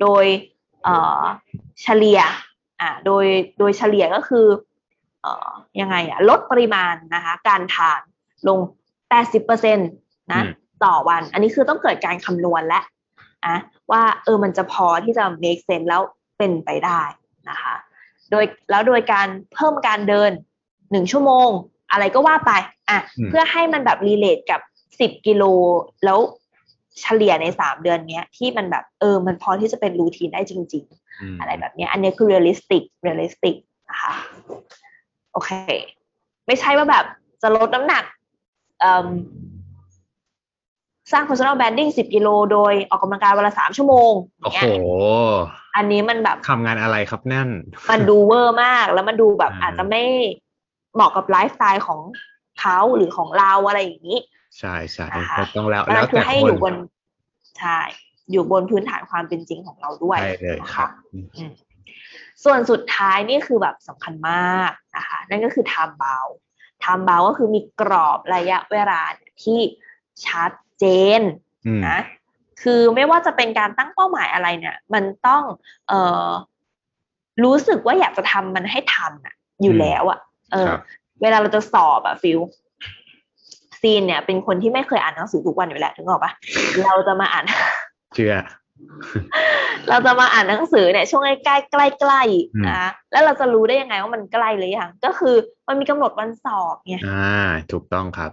[0.00, 0.24] โดย
[0.84, 1.20] เอ่อ
[1.82, 2.20] เฉลี่ย
[2.80, 3.24] อ่าโดย
[3.58, 4.46] โดยเฉลี่ยก็คือ
[5.22, 5.48] เอ่อ
[5.80, 8.00] ยังไงอะลดปริมาณนะคะการทาน
[8.48, 8.58] ลง
[9.18, 10.52] 80% นะอืม
[10.84, 12.80] ต่อวัน อันนี้คือต้องเกิดการคำนวณและ
[13.44, 13.56] อะ
[13.90, 16.02] ว่าเออมันจะพอที่จะ make sense แล้ว
[16.38, 17.02] เป็นไปได้
[17.50, 17.74] นะคะ
[18.30, 20.30] โดยแล้วโดยการเพิ่มการเดิน
[20.90, 21.48] หนึ่งชั่วโมง
[21.92, 22.52] อะไรก็ว่าไป
[22.90, 24.60] อะอืมเพื่อให้มันแบบ relate กับ
[25.00, 25.42] สิบกิโล
[26.04, 26.18] แล้ว
[27.00, 33.56] เฉลี่ยในสามเดือนเนี้ยที่มันแบบเออมันพอที่จะเป็น routine ได้จริงๆอะไรแบบเนี้ยอันนี้คือ realistic realistic
[33.90, 34.12] นะคะ
[35.32, 35.50] โอเค
[36.46, 37.04] ไม่ใช่ว่าแบบ
[37.42, 38.04] จะลดน้ำหนัก
[38.80, 39.06] เอิ่ม
[41.12, 44.12] สร้าง personal branding 10 กิโลโดยออกกำลังกายวันละสามชั่วโมง
[44.42, 44.70] โอ้เนี้โหย
[45.76, 47.48] อันนี้มันแบบทำงานอะไรครับนั่น
[47.90, 50.02] มันดูเวอร์มากแล้วมันดูแบบอ่าอาจจะไม่
[50.94, 52.00] เหมาะกับไลฟ์สไตล์ของ
[52.60, 54.18] เขาหรือของเราอะไรอย่างนี้
[54.58, 56.74] ใช่ใช่นะคะก็ต้องแล้วเพราะฉะแล้นั้วนคือแต่ให้คอนยู่บน
[57.58, 57.78] ใช่
[58.30, 61.52] อยู่บนพื้นฐานความเป็นจริงของเราด้วยใช่เลยนะครัคะบอืม
[62.44, 66.34] ส่วนสุดท้ายนี่คือแบบสำคัญมากนะคะนั่นก็คือ time bound
[66.82, 69.00] time bound ก็คือมีกรอบระยะเวลา
[69.42, 69.58] ที่
[70.26, 70.84] ชัด เจ
[71.20, 71.22] น
[71.66, 71.98] อืมนะ
[72.62, 75.42] คือไม่ว่าจะเป็นการตั้งเป้าหมายอะไรเนี่ย มันต้อง
[75.88, 76.28] เอ่อ
[77.44, 80.18] รู้สึกว่าอยากจะทำมันให้ทันอะอยู่อืมแล้วอะ
[80.52, 80.80] เออครับ
[81.22, 82.40] เวลาเราจะสอบอะฟิล
[83.80, 86.32] ซีนเนี่ย เป็นคนที่ไม่เคยอ่านหนังสือทุกวันอยู่แล้วถึงออกปะ
[86.84, 87.44] เราจะมาอ่าน
[88.14, 88.34] เชื่อ
[89.88, 92.22] เราจะมาอ่านหนังสือเนี่ยช่วงใกล้ใกล้ใกล้
[92.54, 95.34] อืมๆนะแล้วเราจะรู้ได้ยังไงว่ามันใกล้หรือยังก็คือ
[95.68, 98.30] มันมีกำหนดวันสอบไงอ่า ถูกต้องครับ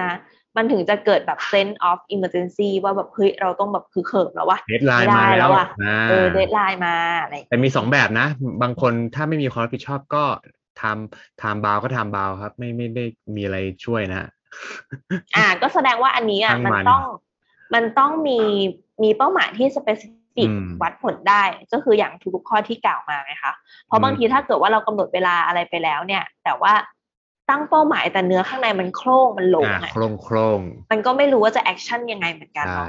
[0.00, 0.12] นะ
[0.56, 8.26] มันถึงจะเกิดแบบ sense of emergency ว่าแบบเฮ้ยเราต้องแบบคือเขิมแล้ววะ deadline ไม่มาได้แล้แล้ววอะอ่าเออ deadline มาอะไรอย่างเงี้ยแต่มีสองแบบนะ
[8.62, 10.24] บางคนถ้าไม่มีความรับผิดชอบก็
[10.82, 13.04] ทำทำบาวก็ทำบาวครับ ไม่ไม่ได้
[13.36, 14.28] มีอะไรช่วยนะ
[15.36, 17.02] อ่า ก็แสดงว่าอันนี้อะช่างมันมันต้อง
[17.74, 18.38] มันต้องมี
[19.02, 23.52] มีเป้าหมายที่ specific อืมวัดผลได้ ก็คืออย่างทุกๆข้อที่กล่าวมาไงคะ
[23.86, 26.72] เพราะบางทีถ้าเกิดว่าเรากำหนดเวลาอะไรไปแล้วเนี่ย แต่ว่า
[27.50, 30.60] ตั้งเป้าหมายแต่เนื้อข้างในมันโครงมันหลงอ่าอะโครงโครง
[30.90, 32.88] มันก็ไม่รู้ว่าจะ action ยังไงเหมือนกันใช่เนาะ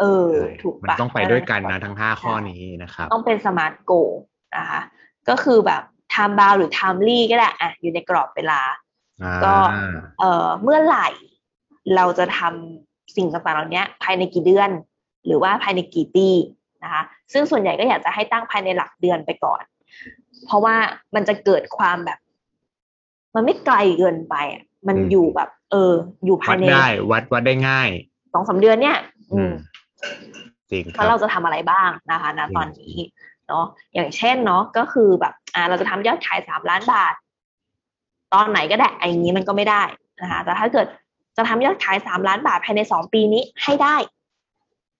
[0.00, 3.92] เออใช่ถูกมันปะต้องไปด้วยกันนะทั้งห้าข้อนี้นะครับ ต้องเป็นสมาร์ทโก
[4.56, 4.80] นะคะ
[5.28, 8.60] ก็คือแบบ time bound หรือ timely ก็ได้อะอยู่ในกรอบเวลา
[9.22, 9.54] อ่าก็
[10.18, 11.08] เอ่อเมื่อไหร่
[11.96, 14.70] เราจะทำสิ่งต่างๆเหล่านี้ภายในกี่เดือน
[15.26, 16.28] หรือว่าภายในกี่ปี
[16.84, 19.62] นะคะซึ่งส่วนใหญ่ก็อยากจะให้ตั้งภายในหลักเดือนไปก่อน
[20.46, 20.76] เพราะว่า
[21.14, 22.18] มันจะเกิดความแบบ
[23.36, 25.92] มันไม่ไกลเกินไปอะมันอยู่แบบ เออ
[26.24, 27.88] อยู่ภาวัยดในได้วัดวัดได้ง่าย
[28.32, 28.96] สองสามเดือนเนี่ย
[29.32, 29.52] อือืมม
[30.70, 32.94] จริงคว่ารับเราจะทำอะไรบ้างนะคะณอืมตอนนี้
[33.48, 37.14] เนาะอย่างเช่นเนาะก็คือแบบ อ่า เราจะทำยอดขายสามล้านบาท
[38.34, 39.82] ตอนไหนก็ได้ไอ้อย่างนี้มันก็ไม่ได้
[40.22, 40.86] นะคะแต่ถ้าเกิด
[41.36, 43.96] จะทำยอดขายสามล้านบาทภายในสองปีนี้ให้ได้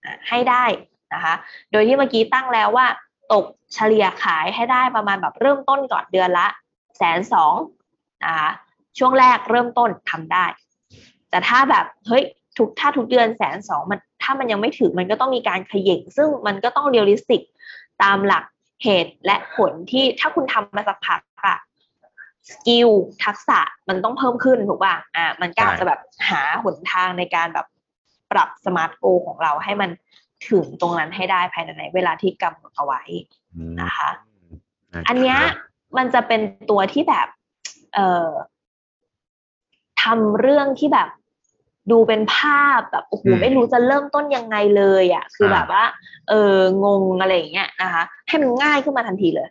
[0.05, 0.65] อะให้ได้
[1.13, 1.33] นะคะ
[1.71, 2.87] โดยที่เมื่อกี้ตั้งแล้วว่า
[3.33, 6.47] ตกเฉลี่ยขายให้ได้ประมาณแบบเริ่มต้นก่อนเดือนละ
[6.97, 7.53] แสนสอง
[8.25, 8.49] นะคะ
[8.97, 10.45] ช่วงแรกเริ่มต้นทำได้
[11.29, 12.23] แต่ถ้าแบบเฮ้ย
[12.57, 17.41] ทุกถ้าทุกเดือนแสนสองมันถ้ามันยังไม่ถึงมันก็ต้องมีการขย่งซึ่งมันก็ต้อง realistic
[18.03, 18.43] ตามหลัก
[18.83, 21.57] เหตุและผลที่ถ้าคุณทำมาสักพักอะ
[22.51, 22.89] skill
[23.25, 25.99] ทักษะมันต้องเพิ่มขึ้นถูกป่ะอ่ามันก็อาจจะแบบ
[26.29, 27.67] หาหนทางในการแบบ
[28.31, 29.89] ปรับ SMART goal ของเราให้มัน
[30.49, 33.01] ถึงตรงนั้นให้ได้ภายในเวลาที่กำหนดเอาไว้
[33.55, 35.55] อืมนะคะะอันเนี้ยครับ
[35.97, 37.27] มันจะเป็นตัวที่แบบ
[37.93, 38.29] เอ่อ
[40.01, 41.09] ทำเรื่องที่แบบ
[41.91, 45.83] ดูเป็นภาพแบบโอ้โหอืมไม่รู้จะเริ่มต้นยังไงเลยอะ คืออ่าแบบว่า
[46.29, 49.49] เอองงอะไรอย่างเงี้ยนะคะ ให้มันง่ายขึ้นมาทันทีเลย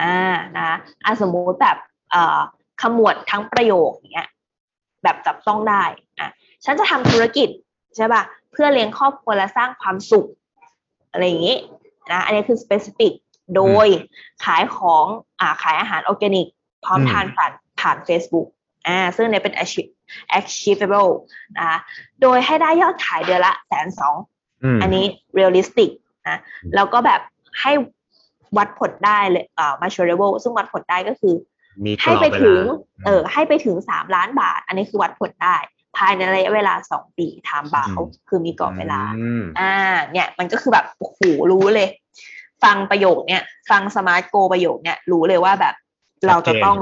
[0.00, 0.16] อ่า
[0.58, 0.70] นะ
[1.04, 1.76] อะสมมุติแบบ
[2.10, 2.38] เอ่อ
[2.82, 4.28] ขมวดทั้งประโยคอย่างเงี้ย
[5.02, 5.84] แบบจับต้องได้
[6.20, 6.28] อะ
[6.64, 7.48] ฉันจะทำธุรกิจ
[7.96, 10.26] ใช่ป่ะเพื่อเลี้ยงครอบครัวและสร้างความสุข
[11.10, 11.56] อะไรอย่างงี้
[12.10, 13.12] นะอันนี้คือ specific
[13.56, 13.86] โดย
[14.44, 15.06] ขายของ
[15.40, 16.46] อ่าขายอาหารออร์แกนิก
[16.84, 18.48] พร้อมอืมทานผ่านผ่าน Facebook
[18.88, 19.94] อ่าซึ่งเนี่ยเป็น achieve-
[20.38, 21.12] achievable
[21.56, 21.78] นะคะ
[22.22, 24.16] โดยให้ได้ยอดขายเดือนละแสนสอง
[24.76, 25.04] มอันนี้
[25.38, 25.90] realistic
[26.28, 27.20] นะอืมแล้วก็แบบ
[27.60, 27.72] ให้
[28.56, 31.34] วัดผลได้เลยอ่า measurable ซึ่งวัดผลได้ก็คือ
[31.86, 35.56] มีกรให้อบไปเวถึงลาเออ ให้ไปถึงสามล้านบาท อันนี้คือวัดผลได้
[35.96, 39.72] ภายในระยะเวลาสองปีทามบาอืมคือมีกรอบเวลาอืมอ่า
[40.12, 41.20] เนี่ย มันก็คือแบบโอ้โห
[41.52, 41.88] รู้เลย
[42.64, 45.74] ฟังประโยคเนี่ย ฟัง SMART goal ประโยคเนี่ย รู้เลยว่าแบบ
[46.26, 46.78] เราจะต้อง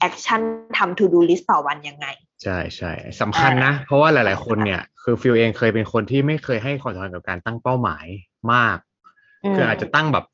[0.00, 0.40] action
[0.78, 2.06] ทำ to do list ต่อวันยังไง
[2.42, 8.06] ใช่ใช่สำคัญนะ เพราะว่าหลาย ๆ คนเนี่ย คือฟิลเองเคยเป็นคนที่ไม่เคยให้ความสำคัญกับการตั้งเป้าหมาย
[8.52, 8.78] มาก
[9.56, 10.24] คืออาจจะตั้งแบบ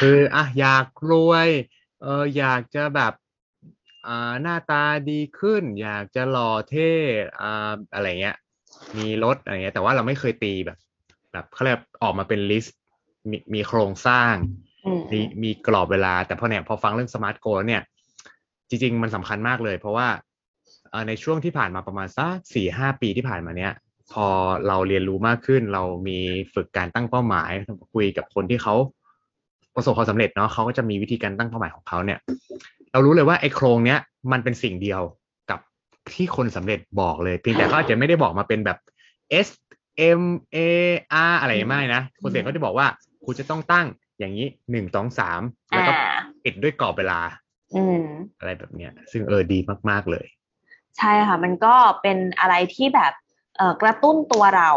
[0.00, 1.48] คืออะอยากรวย
[2.02, 3.12] เอออยากจะแบบ
[4.06, 6.90] อ่าหน้าตาดีขึ้น อยากจะหล่อเท่
[7.40, 8.36] อ่าอะไรเงี้ย
[8.98, 10.78] มีรถอะไรเงี้ย แต่ว่าเราไม่เคยตีแบบ
[11.32, 12.78] แบบเขาเรียกออกมาเป็น list
[13.30, 14.34] มีมีโครงสร้าง
[14.84, 17.82] อืมมีมีกรอบเวลา แต่พอเนี่ยพอฟังเรื่อง SMART goal เนี่ย
[18.68, 20.08] จริง ๆ มันสำคัญมากเลย เพราะว่า
[20.90, 23.72] เอ่อในช่วงที่ผ่านมาประมาณสักสี่ห้าปีที่ผ่านมาเนี้ย
[24.12, 24.26] พอ
[24.68, 26.18] เราเรียนรู้มากขึ้น เรามี
[26.54, 27.50] ฝึกการตั้งเป้าหมาย
[27.94, 28.74] คุยกับคนที่เขา
[29.74, 32.18] ประสบความสำเร็จเนาะเขาก็จะมีวิธีการตั้งเป้าหมายของเขาเนี่ย
[32.92, 33.98] เรารู้เลยว่าไอ้โครงเนี้ย
[34.32, 35.02] มันเป็นสิ่งเดียว
[35.50, 35.60] กับ
[36.14, 38.78] ที่คนสำเร็จบอกเลยเพียงแต่เขาอาจจะไม่ได้บอกมาเป็นแบบ
[39.46, 39.48] S
[40.20, 40.22] M
[40.56, 40.58] A
[41.30, 42.86] R อะไรไม่นะคนเสร็จเขาจะบอกว่า
[43.24, 43.86] คุณจะต้องตั้ง
[44.18, 47.20] อย่างนี้หนึ่งสองสามแล้วก็อ่าปิดด้วยกรอบเวลา
[47.76, 48.04] อืม
[48.38, 49.58] อะไรแบบเนี้ย ซึ่งเออดี
[49.90, 50.26] มาก ๆ เลย
[50.98, 53.12] ใช่ค่ะ มันก็เป็นอะไรที่แบบ
[53.56, 54.70] เอ่อกระตุ้นตัวเรา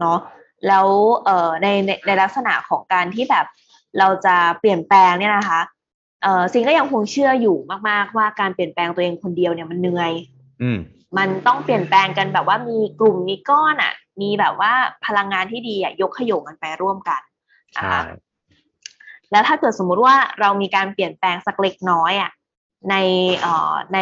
[0.00, 0.18] เนาะ
[0.68, 0.86] แล้ว
[1.24, 3.46] เอ่อในในในลักษณะของการที่แบบ
[3.98, 5.60] เราจะเปลี่ยนแปลงเนี่ยนะคะ
[6.22, 7.56] เอ่อซิงก็ยังคงเชื่ออยู่
[7.88, 10.12] มาก ๆ ว่าการเปลี่ยนแปลงตัวเองคนเดียวเนี่ยมันเหนื่อย
[10.62, 10.78] อืม
[11.18, 14.72] มันต้องเปลี่ยนแปลงกันแบบว่ามีกลุ่มมีก้อนอะ มีแบบว่า
[15.06, 17.20] พลังงานที่ดีอะยกขยงกันไปร่วมกัน
[17.76, 18.00] นะใช่คะ
[19.32, 22.30] แล้วถ้าเกิดสมมุติว่าเรามีการเปลี่ยนแปลงสักเล็กน้อยอะ
[22.90, 22.94] ใน
[23.40, 23.98] เอ่อใน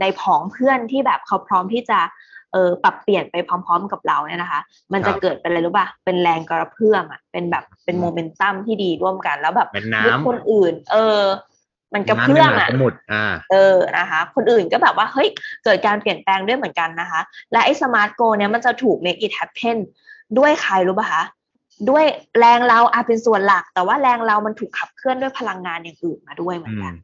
[0.00, 1.98] ในผองเพื่อนที่แบบเขาพร้อมที่จะ
[2.52, 4.60] เออปรับเปลี่ยนไปพร้อม ๆ กับเราเนี่ยนะคะ
[4.92, 11.20] มันจะเกิดเป็นอะไรรู้ป่ะ เป็นแรงกระเพื่อมอะ เป็นแบบเป็นโมเมนตัมที่ดีร่วมกันแล้วแบบเป็นน้ยุคคนอื่น เออ
[11.94, 15.28] มันกระเพื่อมน้ำในมหาอะสมุทรอ่าเออนะคะ คนอื่นก็แบบว่าเฮ้ย
[15.64, 17.20] เกิดการเปลี่ยนแปลงด้วยเหมือนกันนะคะ
[17.52, 19.78] และไอ้ SMART goal เนี่ยมันจะถูก make it happen
[20.38, 21.22] ด้วยใครรู้ป่ะคะ
[21.90, 22.04] ด้วย
[22.38, 26.94] แรงเราอาจเป็นส่วนหลัก แต่ว่าแรงเรามันถูกขับเคลื่อนด้วยพลังงานอย่างอื่นมาด้วยเหมืออืนกัมน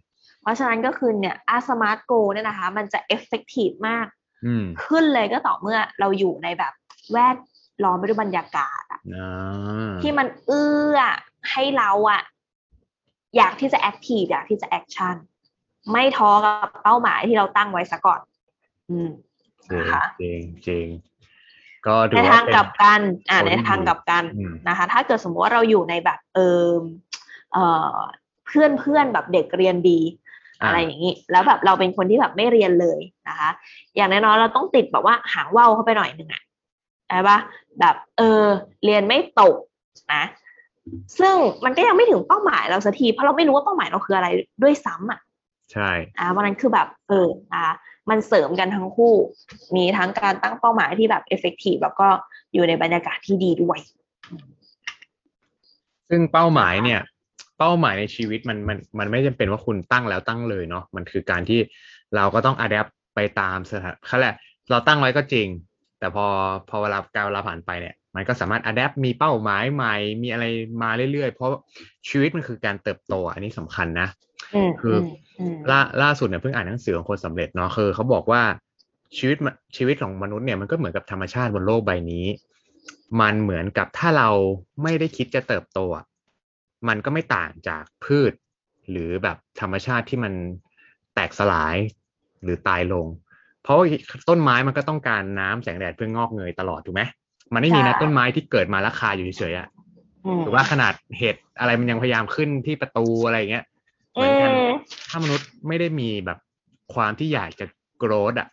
[0.42, 4.06] เพราะฉะนั้นก็คือเนี่ยอา SMART goal เนี่ยนะคะ มันจะ effective มาก
[4.46, 6.72] อืมขึ้นเลยก็ต่อเมื่อเราอยู่ในแบบ
[7.12, 7.37] แวด
[7.84, 10.98] ล้อมไปด้วยบรรยากาศอะอ่าที่มันเอื้อ
[11.50, 12.22] ให้เราอะ
[13.37, 15.16] อยากที่จะ active อยากที่จะ action
[15.92, 18.20] ไม่ท้อกับเป้าหมายที่เราตั้งไว้ซะก่อน
[18.90, 19.10] อืม
[19.70, 20.87] จริงนะคะจริงจริง
[21.86, 26.70] ก็ถืในอว่าทางเป็นกลับกันอ่าโอ้ในดีทางกลับกันอืมนะคะ ถ้าเกิดสมมติว่าเราอยู่ในแบบเออ
[27.52, 27.58] เอ
[27.90, 27.94] อ
[28.46, 30.00] เพื่อนเพื่อนแบบเด็กเรียนดี
[30.60, 33.50] อ่าอะไรอย่างนี้ แล้วแบบเราเป็นคนที่แบบไม่เรียนเลยนะคะ
[33.96, 36.42] อย่างน้อยๆเราต้องติดแบบว่าหางว่าวเข้าไปหน่อยหนึ่งอะ
[37.08, 37.38] ใช่ปะ
[37.80, 38.44] แบบเออ
[38.84, 39.56] เรียนไม่ตก
[40.14, 40.24] นะ
[41.18, 44.28] ซึ่งมันก็ยังไม่ถึงเป้าหมายเราสักทีเพราะเราไม่รู้ว่าเป้าหมายเราคืออะไร
[44.62, 45.20] ด้วยซ้ำอะ
[45.72, 47.74] ใช่ อ่าวันนั้นคือแบบเออนะคะ
[48.10, 49.14] มันเสริมกันทั้งคู่
[49.76, 52.08] มีทั้งการตั้งเป้าหมายที่แบบ effective แล้วก็
[52.54, 53.78] อยู่ในบรรยากาศที่ดีด้วย
[56.08, 57.00] ซึ่งเป้าหมายเนี่ย
[57.58, 61.60] เป้าหมายในชีวิตมันมันมันไม่จำเป็นว่าคุณตั้งแล้วตั้งเลยเนาะมันคือการที่
[62.16, 64.34] เราก็ต้องอัดแอปไปตามสถานเขาแหละ
[64.70, 65.48] เราตั้งไว้ก็จริง
[65.98, 66.26] แต่พอ
[66.68, 70.44] พอเวลาการเวลาผ่านไปเนี่ย มันก็สามารถอัดแอปมีเป้าหมายใหม่ มีอะไร
[70.83, 71.50] มาเรื่อยๆ เพราะ
[72.09, 74.09] ชีวิตมันคือการเติบโต อันนี้สำคัญนะ
[74.55, 74.96] อืมคือ
[75.40, 78.42] อืมล่าล่าสุดเนี่ยเพิ่งอ่านหนังสือของคนสำเร็จเนาะคือเขาบอกว่า
[79.18, 82.27] ชีวิตมนชีวิตของมนุษย์เนี่ยมันก็เหมือนกับธรรมชาติบนโลกใบนี้
[83.20, 84.31] มันเหมือนกับถ้าเรา
[84.83, 86.05] ไม่ได้คิดจะเติบโตอะ
[86.88, 88.33] มันก็ไม่ต่างจากพืช
[88.90, 90.33] หรือแบบธรรมชาติที่มัน
[91.14, 91.77] แตกสลาย
[92.42, 93.07] หรือตายลง
[93.62, 93.87] เพราะว่า
[94.29, 97.03] ต้นไม้มันก็ต้องการน้ำแสงแดดเพื่องอกเงยตลอดถูกไหม
[97.52, 99.68] มันไม่มีนะต้นไม้ที่เกิดมาราคาอยู่เฉยๆอะ
[100.26, 103.64] อืมหรือว่าขนาดเห็ดอะไรมันยังพยายามขึ้นที่ประตูอะไรอย่างเงี้ย
[104.14, 104.68] เหอืมือนกันม
[105.09, 106.38] ถ้ามนุษย์ไม่ได้มีแบบ
[106.94, 107.66] ความที่อยากจะ
[107.98, 108.48] โกรธอะ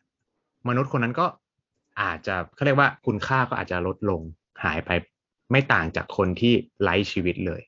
[0.69, 1.25] มนุษย์คนนั้นก็
[2.01, 4.21] อาจจะเขาเรียกว่าคุณค่าก็อาจจะลดลง
[4.63, 4.89] หายไป
[5.51, 7.62] ไม่ต่างจากคนที่ไร้ชีวิตเลย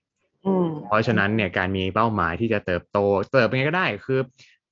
[0.46, 2.98] อืมเพราะฉะนั้นเนี่ยการมีเป้าหมายที่จะเติบโต
[3.32, 4.20] เติบโตเป็นไงก็ได้คือ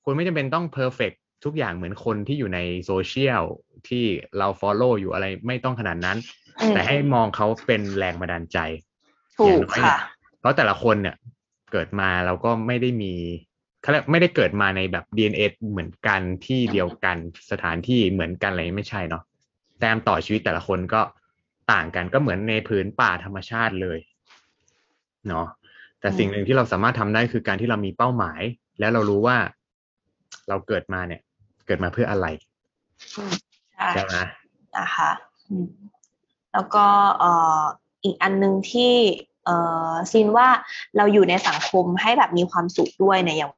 [0.04, 1.12] คุณไม่จำเป็นต้อง perfect
[1.44, 3.42] ทุกอย่างเหมือนคนที่อยู่ในโซเชียล
[3.88, 4.04] ที่
[4.38, 8.58] เรา follow อยู่อะไรไม่ต้องขนาดนั้นอืม แต่ให้มองเขาเป็นแรงบันดาลใจ
[9.38, 10.00] ถูกอย่างน้อยเนี่ค่ะย
[10.40, 11.16] เพราะแต่ละคนเนี่ย
[11.72, 13.14] เกิดมาเราก็ไม่ได้มี
[13.82, 17.16] เขาเรียกไม่ได้เกิดมาในแบบ DNA เหมือนกันที่เดียวกัน
[17.50, 19.22] สถานที่เหมือนกันอะไรไม่ใช่เนาะ
[19.80, 21.00] แต้มต่อชีวิตแต่ละคนก็
[21.72, 23.98] ต่างกันก็เหมือนในพื้นป่าธรรมชาติเลย
[25.28, 25.46] เนาะ
[26.00, 28.40] แต่สิ่งหนึ่งที่เราสามารถทำได้คือการที่เรามีเป้าหมาย
[28.80, 29.36] แล้วเรารู้ว่า
[30.48, 31.20] เราเกิดมาเนี่ย
[31.66, 32.26] เกิดมาเพื่ออะไร
[33.16, 33.32] อืม
[33.74, 34.16] ใช่ใช่ไหม
[34.76, 35.10] นะคะ
[35.50, 35.66] อืม
[36.52, 36.84] แล้วก็
[37.18, 37.60] เอ่อ
[38.04, 38.92] อีกอันหนึงที่
[39.44, 39.56] เอ่
[39.90, 40.48] อซินว่า
[40.96, 43.50] เราอยู่ในสังคมให้แบบมีความสุขด้วยเนี่ยอย่าง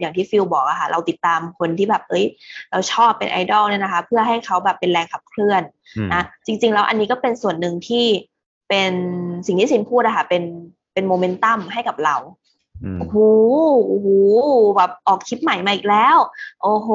[0.00, 2.24] อย่างที่ฟิลบอกอะค่ะเราติดตามคนที่แบบเอ้ย
[2.70, 5.62] เราชอบเป็นไอดอลเนี่ยนะคะ เพื่อให้เขาแบบเป็นแรงขับเคลื่อน
[5.96, 8.06] อืมนะจริง ๆ แล้วอันนี้ก็เป็นส่วนหนึ่งที่
[8.68, 8.92] เป็น
[9.46, 10.42] สิ่งที่ซินพูดอะค่ะเป็น
[10.92, 12.45] เป็นโมเมนตัมให้กับเราอืม
[12.98, 13.16] โอ้โห
[13.88, 14.08] โอ้โห
[14.76, 16.16] แบบออกคลิปใหม่มาอีกแล้ว
[16.62, 16.88] โอ้โห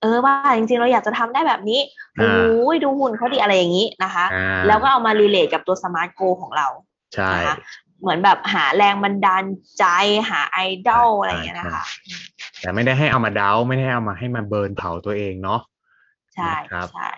[0.00, 1.80] เออว่าจริงๆ เราอยากจะทำได้แบบนี้
[2.18, 6.66] โอ้อ่ายดูหุ่นเขาดีอะไรอย่างนี้นะคะอ่าแล้วก็เอามา relate กับตัว SMART goal ของเรา
[7.14, 7.56] ใช่นะคะ
[8.00, 9.44] เหมือนแบบหาแรงบันดาล
[9.78, 9.84] ใจ
[10.30, 11.84] หาไอดอลอะไรอย่างเงี้ยนะคะ
[12.60, 15.60] แต่ไม่ได้ให้เอามาเดาไม่ได้เอามาให้มา burn เผาตัวเองเนาะ
[16.34, 17.10] ใช่นะครับใช่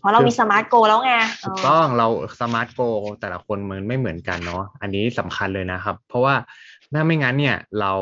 [0.00, 2.06] เพราะเรามี SMART goal แล้วไงถูกเออต้องเรา
[2.40, 2.80] SMART goal
[3.20, 6.34] แต่ละคนมันไม่เหมือนกันเนาะอันนี้สำคัญเลยนะครับ เพราะว่า
[6.94, 7.92] ถ้าไม่งั้นเนี่ย เรา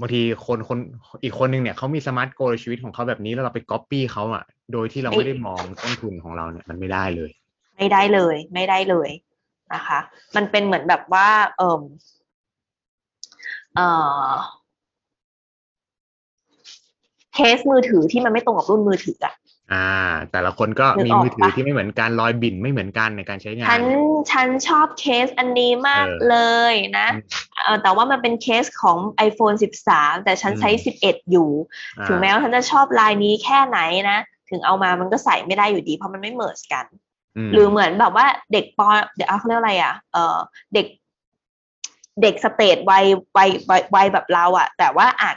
[0.00, 0.78] บางทีคนคน
[1.22, 7.30] อีกคนนึงเนี่ยเขามี SMART goal ในชีวิตของเขาแบบนี้แล้วเราไปก๊อปปี้เขาอะ โดยที่เราไม่ได้มองต้นทุนของเราเนี่ยมันไม่ได้เลย
[7.76, 9.10] ไม่ได้เลย ไม่ได้เลย
[9.74, 9.98] นะคะ
[10.36, 11.28] มันเป็นเหมือนแบบว่า
[11.58, 11.82] เอ่ม
[13.74, 13.88] เอ่
[14.22, 14.26] อ
[17.34, 19.34] เคสมือถือที่มันไม่ตรงกับรุ่นมือถืออะ
[19.72, 19.88] อ่า
[20.32, 23.84] แต่ละคนก็นึกมีออกมือถือปะที่ไม่เหมือนกันรอยบิ่นไม่เหมือนกันในการใช้งาน ฉัน
[24.30, 26.38] ฉันชอบเคสอันนี้มากเออเล
[26.72, 27.22] ยนะอืม
[27.64, 29.56] เออแต่ว่ามันเป็นเคสของ iPhone
[29.88, 31.50] 13 แต่ฉันใช้อืม11 อยู่
[31.98, 33.78] อ่าถึงแม้ว่าฉันจะชอบลายนี้แค่ไหน
[34.10, 34.18] นะ
[34.50, 36.86] ถึงเอามามันก็ใส่ไม่ได้อยู่ดี เพราะมันไม่เมิร์จกัน
[37.48, 40.36] มหรือเหมือนแบบว่าเด็กปอเดี๋ยวเขาเรียกอะไรอะเออ
[40.74, 40.86] เด็ก
[42.22, 43.04] เด็กสเตจวัย
[43.36, 45.36] วัยวัยวัยแบบเราอะ แต่ว่าอ่าน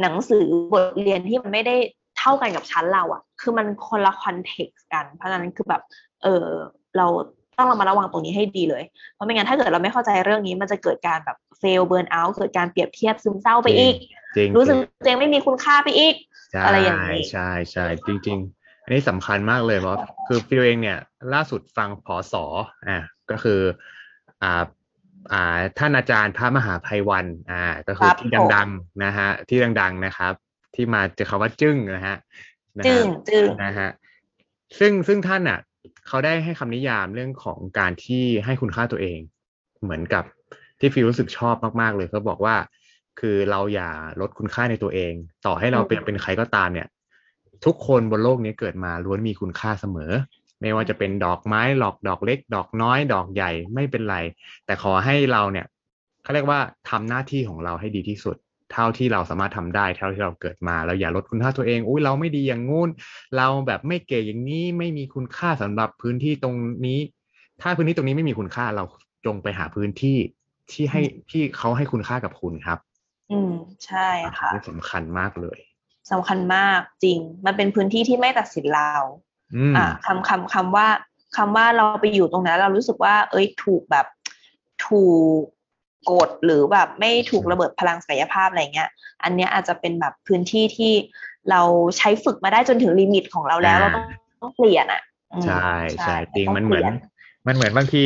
[0.00, 1.76] หนังสือบทเรียนที่มันไม่ได้
[2.18, 5.82] เท่ากันกับชั้นเราอะคือมันคนละคอนเท็กซ์กัน เพราะฉะนั้นคือแบบ
[6.22, 6.46] เออ
[6.98, 7.06] เรา
[7.58, 13.94] ต้องเรามาระวังตรงนี้ให้ดีเลย เพราะไม่งั้นถ้าเกิดเราไม่เข้าใจเรื่องนี้ มันจะเกิดการแบบ fail burn out เกิดการเปรียบเทียบซึมเศร้าไปอีก
[14.36, 16.14] จริงรู้สึกตัวเองไม่มีคุณค่าไปอีก
[16.52, 20.98] ใช่อะไรอย่างนี้ใช่ใช่จริง ๆ อันนี้สำคัญมากเลยเพราะคือฟิวเองเนี่ย
[21.34, 22.44] ล่าสุดฟังพอสอ
[22.88, 22.98] อ่า
[23.30, 23.60] ก็คือ
[24.42, 24.62] อ่า
[25.32, 30.34] อ่าท่านอาจารย์พระมหาภัยวันอ่าก็คือครับที่ดังๆนะฮะที่ดังๆนะครับ
[30.74, 32.16] ที่มาเจอคำว่าจึ้งนะฮะ
[32.78, 33.90] นะฮะจึงจึงนะฮะ
[34.78, 35.60] ซึ่งซึ่งท่านอะ
[36.08, 39.18] เขาได้ให้คำนิยามเรื่องของการที่ให้คุณค่าตัวเอง
[39.82, 40.24] เหมือนกับ
[40.78, 42.56] ที่ฟิลรู้สึกชอบมากๆเลยเขาบอกว่า
[43.20, 45.12] คือเราอย่าลดคุณค่าในตัวเอง
[45.46, 46.88] ต่อให้เราเป็นอืมเป็นใครก็ตามเนี่ย
[47.64, 50.12] ทุกคนบนโลกนี้เกิดมาล้วนมีคุณค่าเสมอ
[50.60, 54.16] ไม่ว่าจะเป็นดอกไม้หลอกดอกเล็ก ดอกน้อย ดอกใหญ่ไม่เป็นไร
[54.66, 55.66] แต่ขอให้เราเนี่ย
[56.22, 58.36] เขาเรียกว่าทำหน้าที่ของเราให้ดีที่สุด
[58.72, 62.88] เท่าที่เราสามารถทำได้เท่าที่เราเกิดมาเราอย่าลดคุณค่าตัวเองอุ้ยเราไม่ดีอย่างงู้น
[63.36, 66.54] เราแบบไม่เก๋อย่างนี้ไม่มีคุณค่าสำหรับพื้นที่ตรง
[66.86, 66.98] นี้
[67.60, 68.84] ถ้าพื้นที่ตรงนี้ไม่มีคุณค่าเรา
[69.26, 70.18] จงไปหาพื้นที่
[70.72, 72.78] ที่ให้ที่เขาให้คุณค่ากับคุณครับ
[73.32, 73.52] อืม
[73.84, 74.08] ใช่
[74.38, 75.58] ค่ะนี่สำคัญมากเลย
[76.12, 78.92] สำคัญมากจริง มันเป็นพื้นที่ที่ไม่ตัดสินเรา
[79.56, 80.88] อืมอ่าคำคำคำว่า
[81.36, 84.06] คำว่าเราไปอยู่ตรงนั้น เรารู้สึกว่า เอ้ยถูกแบบ
[84.86, 85.06] ถู
[85.40, 85.42] ก
[86.10, 88.90] กดหรือแบบไม่ถูกระเบิดพลังศักยภาพอะไรเงี้ย
[89.24, 90.92] อันเนี้ยอาจจะเป็นแบบพื้นที่ที่
[91.50, 91.62] เรา
[91.96, 94.04] ใช้ฝึกมาได้จนถึงลิมิตของเราแล้วเราต้อง
[94.42, 98.04] ต้องเปลี่ยนอะอืมใช่ใช่จริงต้อมันเหมือนปลี่ยมันเหมือนบางที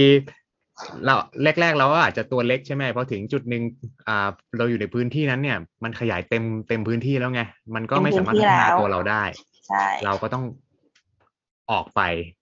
[1.05, 1.15] เรา
[1.61, 3.63] แรก ๆ เราก็อาจจะตัวเล็กใช่ไหมพอถึงจุดหนึ่ง
[4.09, 4.29] อ่า
[4.59, 7.43] เราอยู่ในพื้นที่นั้นเนี่ย มันขยายเต็มเต็มพื้นที่แล้วไง
[7.75, 9.25] มันก็ไม่สามารถพัฒนาตัวเราได้
[9.69, 10.45] ใช่เราก็ต้อง
[11.73, 12.01] ออกไป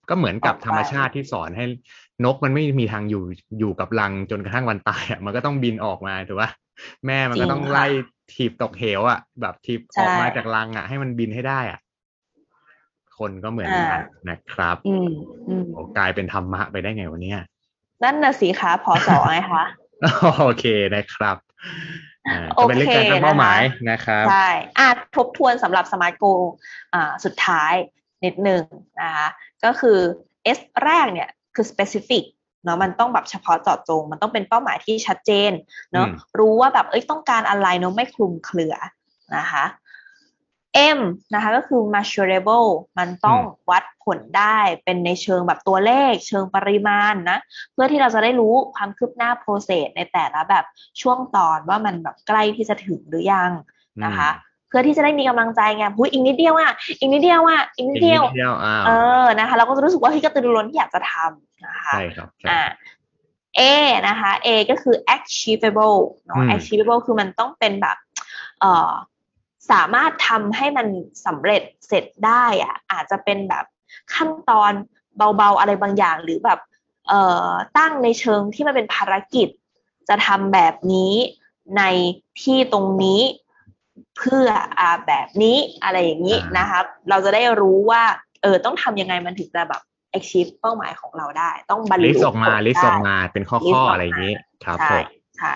[0.09, 1.65] ก็เหมือนกับออกไปธรรมชาติที่สอนให้
[2.23, 3.23] นกมันไม่มีทางอยู่
[3.59, 6.49] อยู่กับรังจนกระทั่งวันตายอะมันก็ต้องบินออกมาถูกปะ
[7.05, 7.85] แม่มันก็ต้องไล่
[8.33, 11.79] ถีบตกเหวอะ แบบถีบออกมาจากรังอะ ให้มันบินให้ได้อะ
[13.17, 15.09] คนก็เหมือนกันนะครับอืม
[15.49, 17.33] อืมโอ้กลายเป็นธรรมะไปได้ไงวันนี้
[18.03, 19.63] นั่นน่ะสิคะพอสอไงคะ
[20.41, 21.37] โอเคนะครับ
[22.27, 24.47] อ่าโอจะเคเป็นเรื่องการตั้งเป้าหมายนะคะนะครับใช่
[24.79, 26.25] อาจทบทวนสำหรับสมาร์ทโก
[26.93, 27.73] อ่าสุดท้าย
[28.25, 28.63] นิดหนึ่ง
[29.01, 29.27] นะคะ
[29.63, 29.99] ก็คือ
[30.57, 32.23] S แรกเนี่ย คือ specific
[32.63, 35.51] เนาะมันต้องแบบเฉพาะเจาะจง มันต้องเป็นเป้าหมายที่ชัดเจน
[35.91, 38.75] เนาะอืมรู้ว่าแบบเอ้ยต้องการอะไรเนาะไม่คลุมเครือ
[39.37, 39.65] นะคะ
[40.97, 40.99] M
[41.33, 43.39] นะคะก็คือ measurable มันต้อง
[43.69, 47.39] วัดผลได้เป็นในเชิงแบบตัวเลข เชิงปริมาณนะ
[47.73, 50.65] เพื่อที่เราจะได้รู้ความคืบหน้า process ในแต่ละแบบ
[51.01, 53.51] ช่วงตอนว่ามันแบบใกล้ที่จะถึงหรือยัง
[54.03, 54.29] นะคะ
[54.67, 58.91] เพื่อที่จะได้มีกำลังใจไงพูดอีกนิดเดียวอะอีกนิดเดียวอะอีกนิดอีกเดียวนิดเดียวอ้าวเอ
[59.23, 62.61] อนะคะเราก็จะรู้สึกว่าเฮ้ยกระตือรือร้นที่อยากจะทำนะคะใช่ครับใช่อ่า
[63.59, 63.61] A
[64.07, 67.97] นะคะ A ก็คือ achievable เนาะอืม achievable คือมันต้องเป็นแบบ
[68.59, 68.91] เอ่อ
[69.71, 70.87] สามารถทำให้มัน
[71.25, 73.65] สำเร็จเสร็จได้อะอาจจะเป็นแบบ
[74.13, 74.71] ขั้นตอน
[75.37, 76.59] เบาๆอะไรบางอย่าง หรือแบบ
[77.09, 79.49] เอ่อตั้งในเชิงที่มันเป็นภารกิจ
[80.09, 81.13] จะทำแบบนี้
[81.77, 81.83] ใน
[82.41, 83.21] ที่ตรงนี้
[84.17, 84.47] เพื่อ
[84.79, 88.03] อาแบบนี้อะไรอย่างนี้อ่านนะคะเราจะได้รู้ว่า
[88.41, 89.81] เออต้องทำยังไงมันถึงจะแบบ
[90.17, 94.33] achieve เป้าหมายของเราได้ ต้องบรรลุลิสต์ออกมาผลิสต์ออกได้มาเป็นข้อ list ข้อออกมาอะไรอย่างนี้
[94.65, 95.05] ครับผใช่ม
[95.37, 95.55] ใช่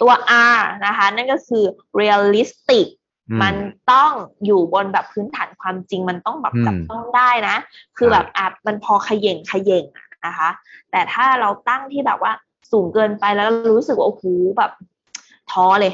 [0.00, 0.12] ตัว
[0.54, 1.64] R นะคะ นั่นก็คือ
[2.00, 2.86] realistic
[3.30, 3.54] อืมัน
[3.92, 4.10] ต้อง
[4.44, 7.56] อยู่บนแบบพื้นฐานความจริงมันต้องแบบอืมจับต้องได้นะ
[7.96, 10.50] คือใช่แบบอาจมันพอขย่งขย่งอะนะคะ
[10.90, 12.32] แต่ถ้าเราตั้งที่แบบว่า
[12.72, 14.24] สูงเกินไปแล้วรู้สึกว่าโอ้โห
[14.58, 14.72] แบบ
[15.50, 15.92] ท้อเลย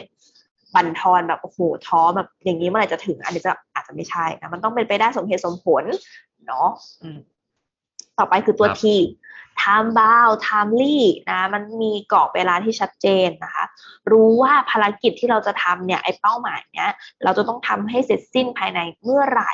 [0.75, 5.85] บั่นทอนแบบโอ้โหท้อแบบอย่างนี้เมื่อไหร่จะถึง อันนี้จะอาจจะไม่ใช่นะมันต้องเป็นไปได้สมเหตุสมผล
[6.47, 6.69] เนาะ
[7.03, 7.19] อืม
[8.19, 8.85] ต่อไปคือตัวครับ T
[9.63, 10.99] time bound timely
[11.31, 13.65] นะมันมีกรอบเวลาที่ชัดเจนนะคะ
[14.11, 16.91] รู้ว่าภารกิจที่เราจะทำเนี่ยไอ้เป้าหมายเนี้ย
[17.25, 19.53] เราจะต้องทำให้เสร็จสิ้นภายในเมื่อไหร่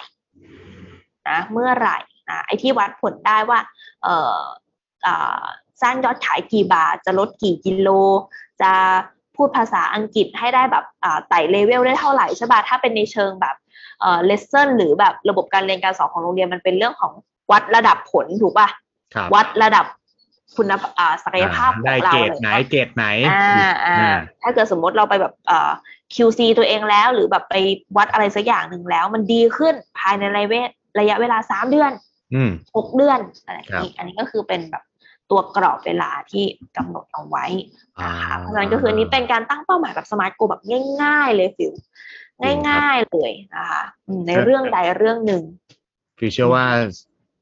[1.29, 1.99] นะเมื่อไหร่
[2.31, 3.59] นะไอ้ที่วัดผลได้ว่า
[4.03, 4.41] เอ่อ
[5.03, 5.45] เอ่อ
[5.83, 7.89] สร้างยอดขายกี่บาท จะลดกี่กิโล
[8.63, 8.73] จะ
[9.37, 10.85] พูดภาษาอังกฤษให้ได้แบบ
[11.29, 13.57] ไต่เลเวลได้เท่าไหร่ใช่ป่ะถ้าเป็นในเชิงแบบ
[14.01, 17.13] เอ่อเลสเซนหรือแบบระบบการเรียนการสอนของโรงเรียนมันเป็นเรื่องของ
[17.51, 18.69] วัดระดับผลถูกป่ะ
[19.15, 19.87] ครับวัดระดับ
[20.57, 25.71] คุณภาพอ่าศักยภาพขได้องเราเกรดเลยไหนเกรดไหนอ่าอ่าอ่าถ้าเกิดสมมติเราไปแบบเอ่อ
[26.15, 27.55] QC ตัวเองแล้ว หรือแบบไป
[27.97, 30.71] วัดอะไรสักอย่างหนึ่งแล้ว มันดีขึ้นภายในระยะ
[31.01, 31.93] ระยะเวลาสามเดือน
[32.35, 34.83] อืมหกเดือนอะไรอย่างครับนี้อันนี้ก็คือเป็นแบบ
[35.31, 36.45] ตัวกรอบเวลาที่
[36.77, 37.45] กำหนดเอาไว้
[38.01, 40.63] อ่านะคะเพราะฉะนั้นก็คืออันนี้เป็นการตั้งเป้าหมายแบบ SMART goal แบบ
[41.03, 41.73] ง่าย ๆ เลยฟิว
[42.43, 45.43] จริงครับง่าย ๆ เลยนะคะอืมในครับเรื่องใดเรื่องหนึ่ง
[46.19, 46.67] ฟิวเชื่อว่า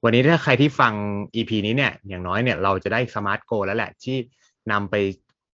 [0.04, 0.92] วันนี้ถ้าใครที่ฟัง
[1.34, 4.16] EP นี้เนี่ย อย่างน้อยเนี่ยเราจะได้ SMART goal แล้วแหละ ที่
[4.72, 4.94] นำไป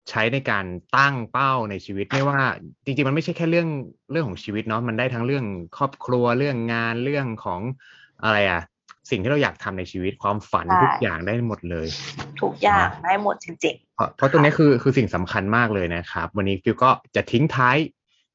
[0.10, 0.66] ใช้ในการ
[0.98, 2.42] ตั้งเป้าในชีวิตไม่ว่า
[2.86, 3.68] จริงๆ มันไม่ใช่แค่เรื่อง
[4.12, 5.46] เรื่องของชีวิตเนาะมันได้ทั้งเรื่อง
[5.78, 7.62] ครอบครัวเรื่องงานเรื่องของ
[8.24, 8.62] อะไรอะ
[9.10, 11.88] สิ่งที่เราอยากทำในชีวิตความฝันใช่ทุกอย่างได้หมดเลย
[12.42, 17.78] ทุกอย่างได้หมดจริงเพราะเพราะตรงนี้คือคือสิ่งสำคัญมากเลยนะครับ วันนี้ฟิวก็จะทิ้งท้าย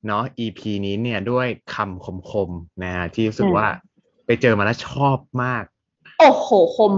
[0.07, 3.67] เนาะ EP นี้เนี่ยด้วยคำคมๆนะฮะที่รู้สึกว่า
[4.27, 5.82] ไปเจอมาแล้วชอบมากๆ
[6.23, 6.93] โอ้โห คม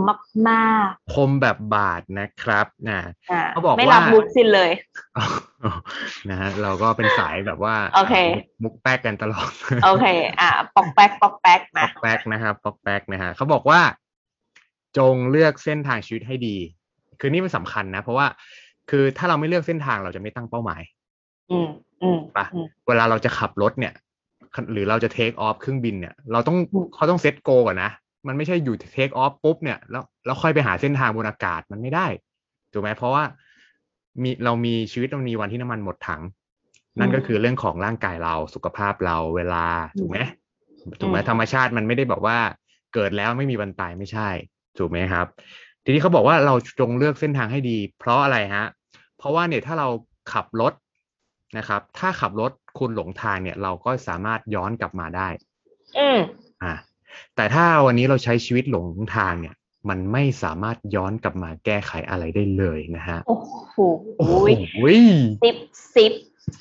[0.50, 4.70] มากคมแบบบาดนะครับนะๆอ่าเขาบอกไม่ว่ารับมุกสินเลย
[6.30, 8.14] นะฮะเราก็เป็นสายแบบว่าโอเค
[8.62, 9.50] มุกแป๊กกันตลอด
[9.84, 10.06] โอเค
[10.40, 13.80] อ่าปอกแป๊กปอกแป๊กปมาอกแป๊กนะครับปอกแป๊กนะฮะเขาบอกว่า
[14.98, 16.56] จงเลือกเส้นทางชีวิตให้ดี
[17.20, 18.26] คือนี่มันสำคัญนะ เพราะว่า
[18.90, 20.82] คือถ้าเราไม่เลือกเส้นทางเราจะไม่ตั้งเป้าหมาย
[21.50, 21.68] อืม
[22.02, 23.94] อืมปะอืมเวลาเราจะขับรถเนี่ย
[24.72, 27.90] หรือเราจะ take off เครื่องบินเนี่ย เราต้องอืมเขาต้อง set goal ก่อนนะ
[28.26, 32.06] มันไม่ใช่อยู่เทคออฟปุ๊บเนี่ยแล้วแล้วค่อยไปหาเส้นทางบนอากาศมันไม่ได้
[32.72, 33.24] ถูกไหมเพราะว่า
[34.22, 36.22] มีเรามีชีวิตเรามีวันที่น้ำมันหมดถัง
[37.00, 39.66] นั่นก็คือเรื่องของร่างกายเราสุขภาพเราเวลา
[39.98, 40.18] ถูกไหม
[41.00, 42.38] ถูกไหมธรรมชาติมันไม่ได้บอกว่า
[42.94, 44.28] เกิดแล้วไม่มีวันตายไม่ใช่
[44.78, 45.26] ถูกไหมครับ
[45.84, 48.66] ทีนี้เขาบอกว่าเราจงเลือกเส้นทางให้ดี เพราะอะไรฮะ
[49.18, 49.88] เพราะว่าเนี่ยถ้าเรา
[50.32, 50.72] ขับรถ
[51.58, 55.28] นะครับ ถ้าขับรถคุณหลงทางเนี่ย เราก็สามารถย้อนกลับมาได้
[55.98, 56.18] อืม
[56.62, 56.72] อ่า
[57.36, 58.86] แต่ถ้าวันนี้เราใช้ชีวิตหลง
[59.16, 59.54] ทางเนี่ย
[59.88, 63.76] มันไม่สามารถย้อนกลับมาแก้ไขอะไรได้เลยนะฮะ โอ้โห
[64.18, 64.32] โอ้โห
[65.44, 65.56] สิบ
[65.96, 66.12] สิบ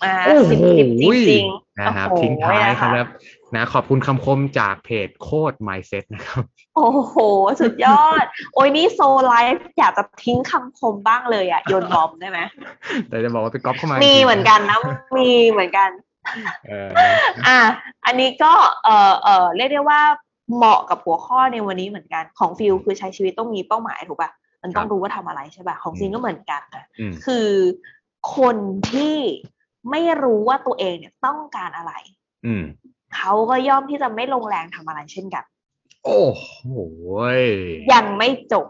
[0.04, 3.08] อ่าโอ้สิบโหสิบจริงๆนะครับโอ้โหทิ้งท้ายนะคคะรับ
[3.56, 6.44] นะขอบคุณคำคมจากเพจโคตร mindset นะครับ
[6.76, 7.18] โอ้โห
[7.62, 12.40] สุดยอด โอ้ยนี่โซไลฟ์อยากจะทิ้งคำคมบ้างเลยอะ โยนบอมได้ไหม
[13.10, 14.78] แต่จะบอกว่าไปก๊อปเข้ามา มีจริงๆเหมือนกันนะ
[15.18, 15.90] มีเหมือนกัน
[16.68, 16.90] เออ
[17.48, 17.60] อะ
[18.06, 20.02] อันนี้ก็เออเออเรียกได้ว่า
[20.56, 24.32] เหมาะกับหัวข้อในวันนี้เหมือนกันของฟิลคือใช้ชีวิตต้องมีเป้าหมายถูกป่ะ
[24.64, 27.48] มันต้องรู้ว่าทำอะไรใช่ป่ะของซีนก็เหมือนกันนะอืมคือ
[28.38, 28.58] คน
[28.92, 29.18] ที่
[29.92, 31.94] ไม่รู้ว่าตัวเองเนี่ยต้องการอะไร
[32.46, 32.64] อืม
[33.16, 35.44] เขาก็ย่อมที่จะไม่ลงแรงทำอะไรเช่นกัน
[36.06, 36.50] โอ้โห
[37.40, 37.42] ย
[37.94, 38.66] ยังไม่จบ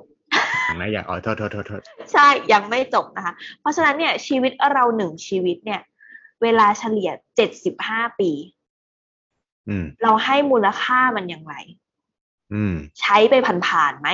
[0.75, 5.81] นะอยากอ๋อโทษโทษโทษโทษใช่ยังไม่จบนะคะ เพราะฉะนั้นเนี่ยชีวิตเราหนึ่งชีวิตเนี่ย
[6.41, 8.62] เวลาเฉลี่ยเจ็ดสิบห้าปีอืม
[10.03, 11.55] เราให้มูลค่ามันอย่างไร
[12.53, 13.33] อืมใช้ไป
[13.67, 14.09] ผ่านๆไหม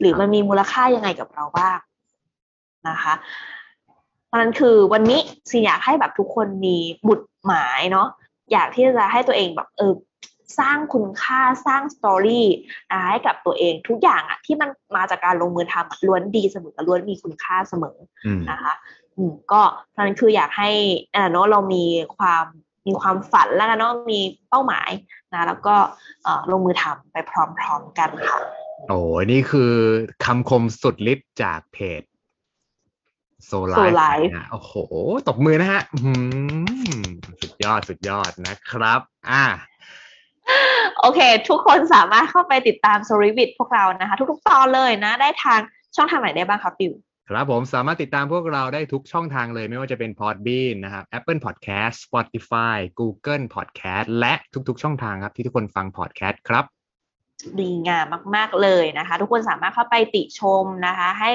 [0.00, 1.78] หรือมันมีมูลค่ายังไงกับเราบ้าง
[2.88, 3.14] นะคะ
[4.26, 5.20] เพราะฉะนั้นคือวันนี้
[5.50, 6.76] ซีอยากให้แบบทุกคนมี
[7.08, 8.08] บุตรหมายเนาะ
[8.52, 9.92] อยากที่จะให้ตัวเองแบบเออ
[10.58, 12.46] สร้างคุณค่าสร้างสตอรี่
[12.90, 18.74] นะคะให้กับตัวเองทุกอย่างอะที่มันมาจากการลงมือทำอะล้วนดีเสมอล้วนมีคุณค่าเสมออืมนะคะ
[19.16, 20.70] อืมก็เพราะฉะนั้นคืออยากให้
[21.12, 21.84] เออเนาะเรามี
[22.16, 22.44] ความ
[22.86, 24.90] มีความฝันแล้วกันเนาะมีเป้าหมาย
[25.32, 25.74] นะแล้วก็
[26.24, 27.32] เอ่อลงมือทำไปพ
[27.64, 28.38] ร้อมๆกันค่ะ
[28.88, 29.72] โอ้ยนี่คือ
[30.24, 32.02] คำคมสุดฤทธิ์จากเพจ
[33.46, 34.72] โซไล Soul ฟ์ Life นะโอ้โห
[35.28, 36.12] ตบมือนะฮะอื้อหื
[36.94, 37.06] อ
[37.40, 39.44] สุดยอดสุดยอดนะครับ อ่า
[41.00, 45.60] โอเค ทุกคนสามารถเข้าไปติดตาม s o r i v i t พวกเรานะคะ ทุกๆตอนเลยนะ ได้ทาง
[45.96, 46.92] ช่องทางไหนได้บ้างคะปิว
[47.34, 54.34] ครับผมสามารถติดตามพวกเราได้ทุกช่องทางเลยไม่ว่าจะเป็น Podbean นะครับ Apple Podcast Spotify Google Podcast และ
[54.68, 56.64] ทุกๆ ช่องทางครับ ที่ทุกคนฟัง podcast ครับ
[57.58, 61.30] ดีงามมาก ๆ เลยนะคะ ทุกคนสามารถเข้าไปติชมนะคะ ให้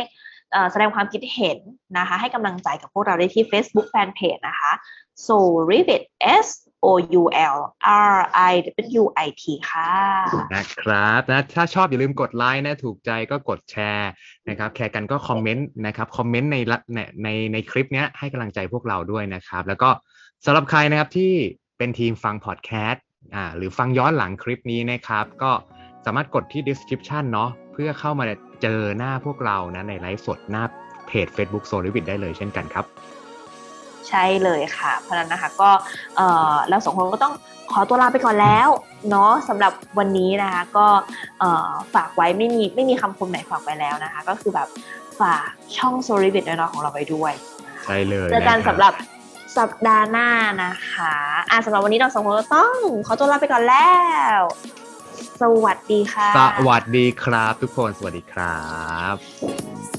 [0.72, 1.58] แสดงความคิดเห็น
[1.98, 4.72] นะคะ ให้กำลังใจกับพวกเราได้ที่ Facebook Fanpage นะคะ
[5.26, 5.36] so
[5.72, 6.04] r i v i t
[6.44, 6.48] S
[6.86, 6.88] O
[7.22, 7.24] U
[7.56, 7.58] L
[8.14, 8.18] R
[8.52, 8.54] I
[9.00, 9.92] W I T ค่ะ
[10.56, 14.10] นะครับนะถ้าชอบอย่าลืมกดไลค์นะ ถูกใจก็กดแชร์
[14.50, 16.58] นะครับแคร์กันก็คอมเมนต์นะครับ คอมเมนต์ใน
[16.94, 19.90] ในในในคลิปเนี้ยให้กำลังใจพวกเราด้วยนะครับ แล้วก็
[20.46, 21.34] สำหรับใครนะครับที่
[21.78, 23.04] เป็นทีมฟังพอดแคสต์
[23.36, 25.52] อ่าหรือฟังย้อนหลังคลิปนี้นะครับ ก็
[26.06, 28.26] สามารถกดที่ description เนาะเพื่อเข้ามา
[28.62, 30.64] เจอหน้าพวกเรานะในไลฟ์สดหน้า
[31.08, 32.86] เพจ Facebook s o l i v i t ได้เลยเช่นกันครับ
[34.08, 35.70] ใช่เลยค่ะ เพราะฉะนั้นนะคะก็
[36.16, 37.34] เอ่อเราสองคนก็ต้อง
[37.72, 38.70] ขอตัวลาไปก่อนแล้ว
[39.10, 40.88] เนาะสำหรับวันนี้นะคะก็
[41.40, 44.68] เอ่อฝากไว้ไม่มีไม่มีคำคมไหนฝากไปแล้วนะคะ ก็คือแบบ
[45.20, 47.34] ฝากช่อง s o r i b i t น้อยๆของเราไปด้วย
[47.86, 48.94] ใช่เลยเจอกันะคสำหรับ
[49.58, 50.30] สัปดาห์หน้า
[50.64, 51.16] นะคะ
[51.52, 53.92] อะสำหรับวันนี้เราสองคนก็ต้องขอตัวลาไปก่อนแล้
[54.40, 54.42] ว
[55.42, 58.62] สวัสดีค่ะ สวัสดีครับทุกคนสวัสดีครั
[59.14, 59.16] บ
[59.94, 59.97] ส